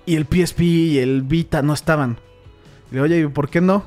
[0.07, 2.19] y el PSP y el Vita no estaban.
[2.91, 3.85] Y, oye, ¿y por qué no?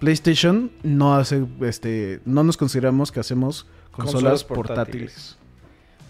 [0.00, 4.76] PlayStation no hace, este, no nos consideramos que hacemos consolas, Consolas portátiles.
[4.76, 5.38] portátiles.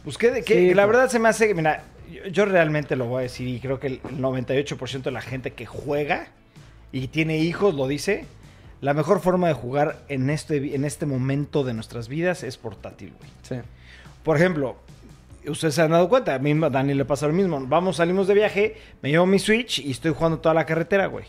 [0.07, 0.96] Pues que, que- Sí, la pues.
[0.96, 3.88] verdad se me hace, mira, yo, yo realmente lo voy a decir y creo que
[3.88, 6.28] el 98% de la gente que juega
[6.92, 8.24] y tiene hijos lo dice,
[8.80, 13.12] la mejor forma de jugar en este, en este momento de nuestras vidas es portátil,
[13.18, 13.30] güey.
[13.42, 13.57] Sí.
[14.22, 14.76] Por ejemplo,
[15.48, 17.61] ustedes se han dado cuenta, a mí a Dani le pasa lo mismo.
[17.66, 21.24] Vamos, salimos de viaje, me llevo mi Switch y estoy jugando toda la carretera, güey.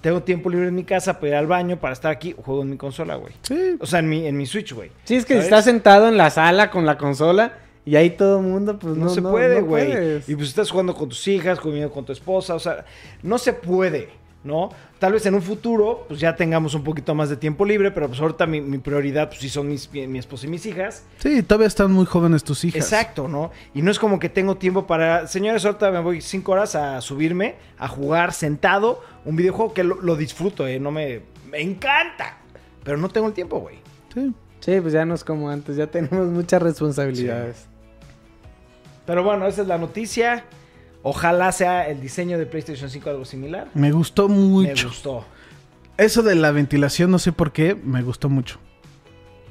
[0.00, 2.70] Tengo tiempo libre en mi casa para ir al baño, para estar aquí, juego en
[2.70, 3.32] mi consola, güey.
[3.42, 4.90] Sí, O sea, en mi, en mi Switch, güey.
[5.04, 5.44] Sí, es que ¿Sabes?
[5.44, 7.54] si estás sentado en la sala con la consola
[7.86, 9.86] y ahí todo el mundo, pues No, no, se no- puede, no güey.
[9.86, 10.28] puedes.
[10.28, 12.84] y pues estás jugando con tus hijas, comiendo con tu esposa, o sea,
[13.22, 14.08] no se puede,
[14.42, 14.70] ¿no?
[14.98, 18.08] Tal vez en un futuro, pues ya tengamos un poquito más de tiempo libre, pero
[18.08, 21.04] pues ahorita mi, mi prioridad, pues sí son mis, mi, mi esposa y mis hijas.
[21.18, 22.82] sí, todavía están muy jóvenes tus hijas.
[22.82, 23.50] Exacto, ¿no?
[23.74, 27.00] Y no es como que tengo tiempo para, señores, ahorita me voy cinco horas a
[27.02, 30.78] subirme, a jugar sentado un videojuego que lo, lo disfruto, ¿eh?
[30.80, 31.20] No me,
[31.50, 32.38] me encanta,
[32.82, 33.76] pero no tengo el tiempo, güey.
[34.14, 34.32] Sí.
[34.60, 37.66] Sí, pues ya no es como antes, ya tenemos muchas responsabilidades.
[39.06, 40.44] Pero bueno, esa es la noticia.
[41.02, 43.68] Ojalá sea el diseño de PlayStation 5 algo similar.
[43.74, 44.72] Me gustó mucho.
[44.74, 45.24] Me gustó.
[45.98, 48.58] Eso de la ventilación, no sé por qué, me gustó mucho.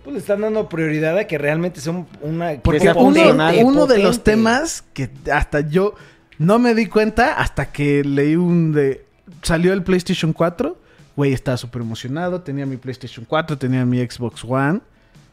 [0.04, 2.56] Pues le están dando prioridad a que realmente sea un- una...
[2.62, 3.22] Porque uno,
[3.64, 5.93] uno de los temas que hasta yo
[6.39, 9.06] no me di cuenta hasta que leí un de
[9.43, 10.78] salió el PlayStation 4,
[11.16, 12.41] güey, estaba súper emocionado.
[12.41, 14.82] Tenía mi PlayStation 4, tenía mi Xbox One.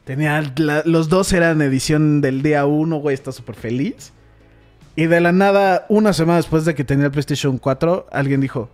[0.04, 4.12] Tenía la- los dos eran edición del día 1, güey, estaba súper feliz.
[4.96, 8.68] Y de la nada, una semana después de que tenía el PlayStation 4, alguien dijo,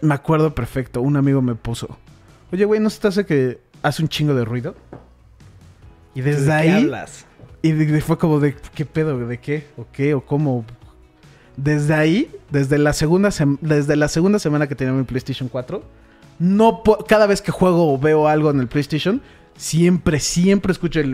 [0.00, 1.98] me acuerdo perfecto, un amigo me puso,
[2.52, 4.74] oye, güey, ¿no se te hace que hace un chingo de ruido?
[6.14, 6.84] Y desde ¿De qué ahí...
[6.84, 7.26] hablas?
[7.62, 9.18] Y de- de- fue como de, ¿qué pedo?
[9.26, 9.66] ¿De qué?
[9.76, 10.14] ¿O qué?
[10.14, 10.64] ¿O cómo?
[11.56, 13.30] Desde ahí, desde la segunda,
[13.60, 15.82] desde la segunda semana que tenía mi PlayStation 4,
[16.38, 19.20] no cada vez que juego o veo algo en el PlayStation,
[19.60, 21.10] siempre, siempre escucho el...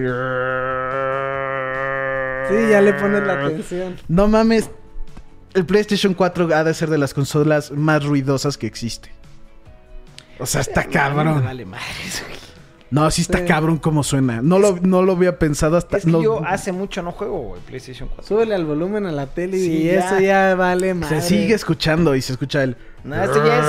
[2.48, 3.96] Sí, ya le pones la atención.
[4.08, 4.70] No mames,
[5.54, 9.10] el PlayStation 4 ha de ser de las consolas más ruidosas que existe.
[10.38, 11.42] O sea, está me cabrón.
[11.44, 12.36] vale madres, güey.
[12.88, 13.44] No, sí está Sí.
[13.46, 14.40] cabrón como suena.
[14.42, 15.96] No lo, no lo había pensado hasta...
[15.96, 18.24] Es que no- yo hace mucho no juego, güey, PlayStation 4.
[18.24, 20.06] Súbele al volumen a la tele Sí, y ya.
[20.06, 21.20] eso ya vale madre.
[21.20, 22.76] se sigue escuchando y se escucha el...
[23.02, 23.66] No, esto ya es.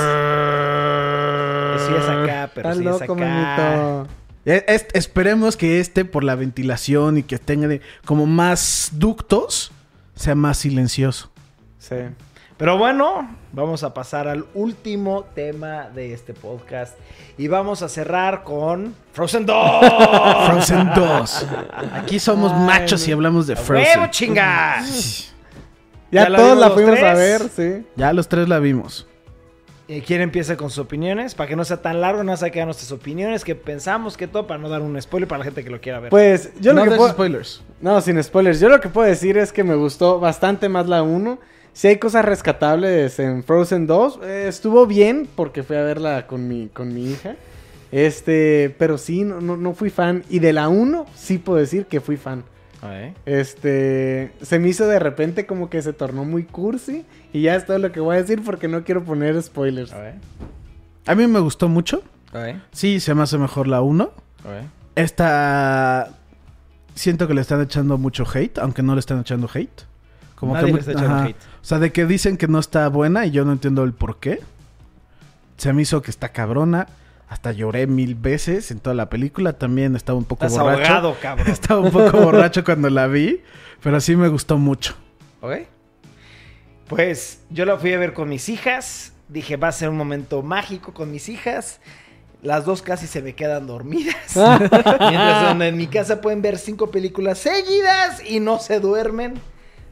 [1.82, 3.24] Eso ya es acá, pero sí es loco, acá.
[3.24, 4.08] manito.
[4.66, 9.72] Es- esperemos que este, por la ventilación y que tenga de- como más ductos,
[10.14, 11.30] sea más silencioso.
[11.78, 11.96] Sí.
[12.56, 16.98] Pero bueno, vamos a pasar al último tema de este podcast.
[17.36, 19.86] Y vamos a cerrar con Frozen 2.
[20.50, 21.46] Frozen 2.
[21.94, 24.10] Aquí somos Ay, machos y hablamos de ¡Huevo, Frozen.
[24.10, 24.82] chinga!
[26.10, 27.86] Ya, ¿Ya la todos la fuimos a ver, sí.
[27.94, 29.06] Ya los tres la vimos.
[29.90, 31.34] Eh, ¿Quién empieza con sus opiniones?
[31.34, 34.46] Para que no sea tan largo, no se quedar nuestras opiniones, que pensamos, que todo,
[34.46, 36.10] para no dar un spoiler para la gente que lo quiera ver.
[36.10, 37.12] Pues yo no lo que des puedo...
[37.12, 37.62] spoilers.
[37.80, 38.60] No, sin spoilers.
[38.60, 41.38] Yo lo que puedo decir es que me gustó bastante más la 1.
[41.72, 46.46] Si hay cosas rescatables en Frozen 2, eh, estuvo bien porque fui a verla con
[46.46, 47.36] mi, con mi hija.
[47.90, 50.22] Este, pero sí, no, no, no fui fan.
[50.28, 52.44] Y de la 1 sí puedo decir que fui fan.
[53.26, 57.04] Este, se me hizo de repente como que se tornó muy cursi.
[57.32, 59.92] Y ya es todo lo que voy a decir porque no quiero poner spoilers.
[59.92, 60.14] A ver.
[61.06, 62.02] A mí me gustó mucho.
[62.32, 62.60] A ver.
[62.72, 64.10] Sí, se me hace mejor la 1.
[64.44, 64.64] A ver.
[64.94, 66.10] Esta...
[66.94, 69.82] Siento que le están echando mucho hate, aunque no le están echando hate.
[70.34, 71.24] Como Nadie que le está echando ajá.
[71.26, 71.36] hate.
[71.36, 74.18] O sea, de que dicen que no está buena y yo no entiendo el por
[74.18, 74.40] qué.
[75.56, 76.86] Se me hizo que está cabrona.
[77.28, 79.52] Hasta lloré mil veces en toda la película.
[79.52, 80.82] También estaba un poco Estás borracho.
[80.92, 81.48] ahogado, cabrón.
[81.48, 83.42] Estaba un poco borracho cuando la vi.
[83.82, 84.94] Pero sí me gustó mucho.
[85.40, 85.52] ¿Ok?
[86.88, 89.12] Pues yo la fui a ver con mis hijas.
[89.28, 91.80] Dije, va a ser un momento mágico con mis hijas.
[92.42, 94.14] Las dos casi se me quedan dormidas.
[94.36, 99.34] Mientras donde en mi casa pueden ver cinco películas seguidas y no se duermen.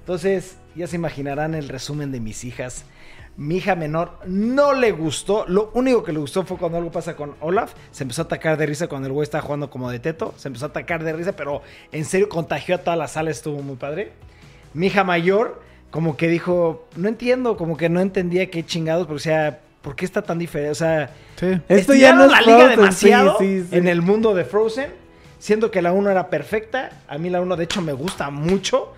[0.00, 2.84] Entonces, ya se imaginarán el resumen de mis hijas.
[3.36, 5.44] Mi hija menor no le gustó.
[5.46, 7.74] Lo único que le gustó fue cuando algo pasa con Olaf.
[7.90, 10.32] Se empezó a atacar de risa cuando el güey estaba jugando como de teto.
[10.36, 11.60] Se empezó a atacar de risa, pero
[11.92, 13.30] en serio contagió a toda la sala.
[13.30, 14.12] Estuvo muy padre.
[14.72, 15.60] Mi hija mayor,
[15.90, 19.96] como que dijo, no entiendo, como que no entendía qué chingados, porque o sea, ¿por
[19.96, 20.70] qué está tan diferente?
[20.70, 21.60] O sea, Sí.
[21.68, 23.76] Esto ya no es la liga Frozen, demasiado sí, sí, sí.
[23.76, 24.90] en el mundo de Frozen,
[25.38, 27.02] siendo que la 1 era perfecta.
[27.08, 28.94] A mí la 1 de hecho me gusta mucho.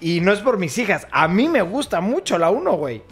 [0.00, 3.02] Y no es por mis hijas, a mí me gusta mucho la 1, güey.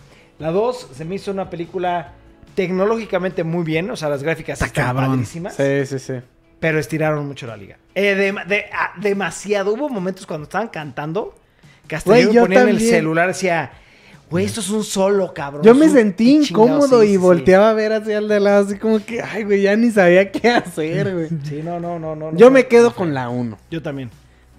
[0.40, 2.12] La 2 se me hizo una película
[2.54, 5.10] tecnológicamente muy bien, o sea, las gráficas Está están cabrón.
[5.12, 5.54] padrísimas.
[5.54, 6.14] Sí, sí, sí.
[6.58, 7.76] Pero estiraron mucho la liga.
[7.94, 9.72] Eh, de- de- ah, demasiado.
[9.72, 11.34] Hubo momentos cuando estaban cantando
[11.86, 13.70] que hasta yo yo ponía en el celular decía,
[14.30, 15.62] güey, esto es un solo, cabrón.
[15.62, 16.66] Yo me un sentí chingado".
[16.66, 19.44] incómodo Sí, y sí, volteaba a ver hacia el de lado, así como que, ay,
[19.44, 21.28] güey, ya ni sabía qué hacer, güey.
[21.44, 22.30] Sí, no, no, no, no.
[22.32, 23.56] no Yo me quedo no con la 1.
[23.70, 24.10] Yo también.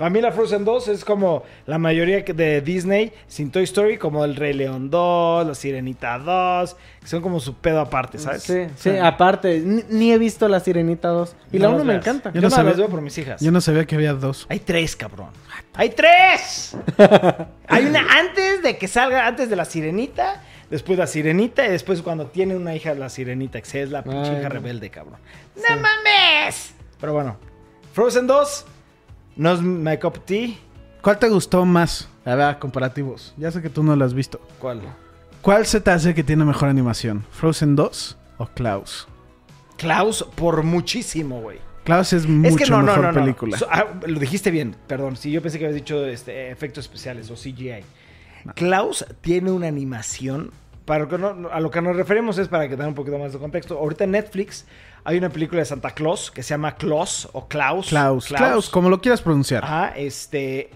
[0.02, 4.00] Para mí la Frozen 2 es como la mayoría que- de Disney sin Toy Story,
[4.00, 8.42] como el Rey León 2, la Sirenita 2, que son como su pedo aparte, ¿sabes?
[8.42, 11.36] Sí, O sí, aparte, ni, ni he visto la Sirenita 2.
[11.52, 12.30] Y no la las 1 me encanta.
[12.32, 13.42] Yo, Yo no sabía- las veo por mis hijas.
[13.42, 14.48] Yo no sabía que había dos.
[14.50, 15.30] Hay tres, cabrón.
[15.76, 16.76] ¡Hay tres!
[17.68, 20.42] Hay una antes de que salga, antes de la sirenita,
[20.72, 24.40] después la sirenita y después cuando tiene una hija la sirenita, que es la pinche
[24.40, 25.20] hija rebelde, cabrón.
[25.58, 26.74] ¡No mames!
[27.00, 27.38] Pero bueno,
[27.94, 28.66] Frozen 2
[29.36, 30.56] no es my cup tea.
[31.02, 32.08] ¿Cuál te gustó más?
[32.26, 33.34] A ver, comparativos.
[33.38, 34.40] Ya sé que tú no lo has visto.
[34.60, 34.82] ¿Cuál?
[35.42, 37.26] ¿Cuál se te hace que tiene mejor animación?
[37.32, 39.08] ¿Frozen 2 o Klaus?
[39.78, 41.58] Klaus por muchísimo, güey.
[41.84, 43.20] Klaus es mucho Es que no, no, mejor no, no.
[43.20, 43.58] película.
[43.58, 45.16] So- ah, lo dijiste bien, perdón.
[45.16, 47.84] Sí, yo pensé que habías dicho este, efectos especiales o CGI.
[48.56, 50.52] Klaus tiene una animación.
[50.86, 53.18] Para lo que no- a lo que nos referimos es para que tengan un poquito
[53.18, 53.78] más de contexto.
[53.80, 54.66] Ahorita Netflix
[55.04, 57.90] hay una película de Santa Claus que se llama Claus o Klaus.
[57.90, 59.64] Klaus, Klaus, como lo quieras pronunciar.
[59.64, 60.70] Ajá, este.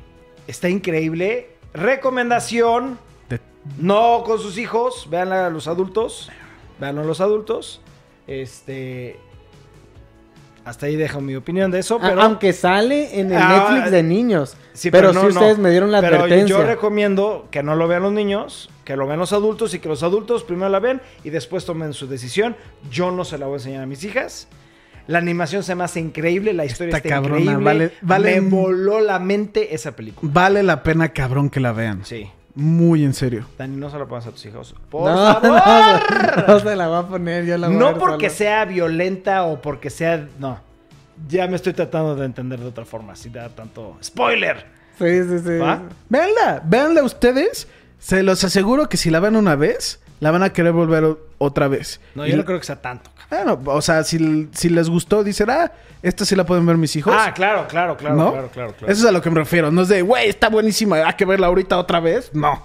[0.48, 1.50] Está increíble.
[1.74, 2.98] Recomendación.
[3.30, 3.40] De-
[3.78, 5.08] No con sus hijos.
[5.10, 6.30] Véanla a los adultos.
[6.80, 7.82] Véanlo a los adultos.
[8.28, 9.20] Este.
[10.66, 12.22] Hasta ahí dejo mi opinión de eso, A- pero...
[12.24, 14.58] Aunque sale en el Ah, Netflix de niños.
[14.74, 15.34] Sí, pero no, sí no.
[15.34, 16.58] ustedes me dieron la Pero advertencia.
[16.58, 19.88] Yo recomiendo que no lo vean los niños, que lo vean los adultos y que
[19.88, 22.56] los adultos primero la ven y después tomen su decisión.
[22.92, 24.48] Yo no se la voy a enseñar a mis hijas.
[25.08, 27.64] La animación se me hace increíble, la historia Está está, cabrona, increíble.
[27.64, 30.32] vale- vale- Me voló la mente esa película.
[30.34, 32.04] Vale la pena, cabrón, que la vean.
[32.06, 32.28] Sí.
[32.56, 33.46] Muy en serio.
[33.58, 34.74] Dani, no se la pongas a tus hijos.
[34.90, 35.62] Por no, favor.
[36.48, 38.38] no, no se la voy a poner, yo la voy a No porque solo.
[38.38, 40.28] sea violenta o porque sea.
[40.40, 40.60] No.
[41.28, 43.98] Ya me estoy tratando de entender de otra forma, sin dar tanto.
[44.04, 44.66] ¡Spoiler!
[44.98, 45.58] Sí, sí, sí.
[45.58, 45.82] ¿Va?
[46.10, 47.68] Véanla, véanla ustedes.
[48.00, 51.68] Se los aseguro que si la ven una vez, la van a querer volver otra
[51.68, 52.00] vez.
[52.14, 53.10] No, Y- yo no creo que sea tanto.
[53.30, 55.72] Bueno, o sea, si, si les gustó, dicen, ah,
[56.04, 57.14] esta sí la pueden ver mis hijos.
[57.18, 58.32] Ah, claro, claro, claro, ¿no?
[58.32, 58.94] claro, claro, claro.
[58.94, 59.72] Eso es a lo que me refiero.
[59.72, 62.30] No es de, güey, está buenísima, hay que verla ahorita otra vez.
[62.34, 62.62] No.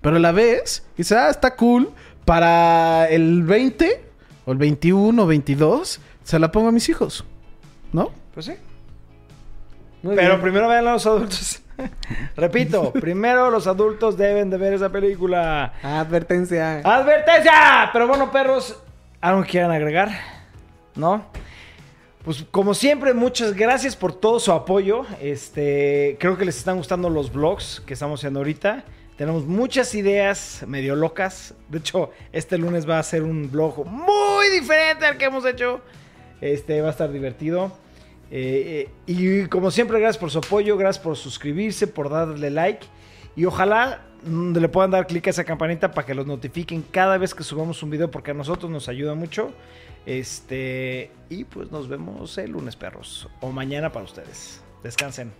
[0.00, 1.90] Pero la ves y dices, ah, está cool.
[2.24, 4.02] Para el 20
[4.46, 7.24] o el 21 o 22, se la pongo a mis hijos.
[7.92, 8.10] ¿No?
[8.32, 8.52] Pues sí.
[10.02, 10.40] Muy Pero bien.
[10.40, 11.60] primero vean a los adultos.
[12.36, 15.74] Repito, primero los adultos deben de ver esa película.
[15.82, 16.80] Advertencia.
[16.84, 17.90] ¡Advertencia!
[17.92, 18.78] Pero bueno, perros,
[19.20, 20.10] ¿algo que quieran agregar?
[20.94, 21.24] ¿No?
[22.24, 25.06] Pues como siempre, muchas gracias por todo su apoyo.
[25.20, 28.84] Este, creo que les están gustando los vlogs que estamos haciendo ahorita.
[29.16, 31.54] Tenemos muchas ideas medio locas.
[31.68, 35.80] De hecho, este lunes va a ser un vlog muy diferente al que hemos hecho.
[36.40, 37.72] Este va a estar divertido.
[38.30, 42.86] Eh, eh, y como siempre, gracias por su apoyo, gracias por suscribirse, por darle like.
[43.36, 47.18] Y ojalá mm, le puedan dar clic a esa campanita para que los notifiquen cada
[47.18, 49.52] vez que subamos un video, porque a nosotros nos ayuda mucho.
[50.06, 53.28] Este, y pues nos vemos el lunes, perros.
[53.40, 54.62] O mañana para ustedes.
[54.82, 55.32] Descansen.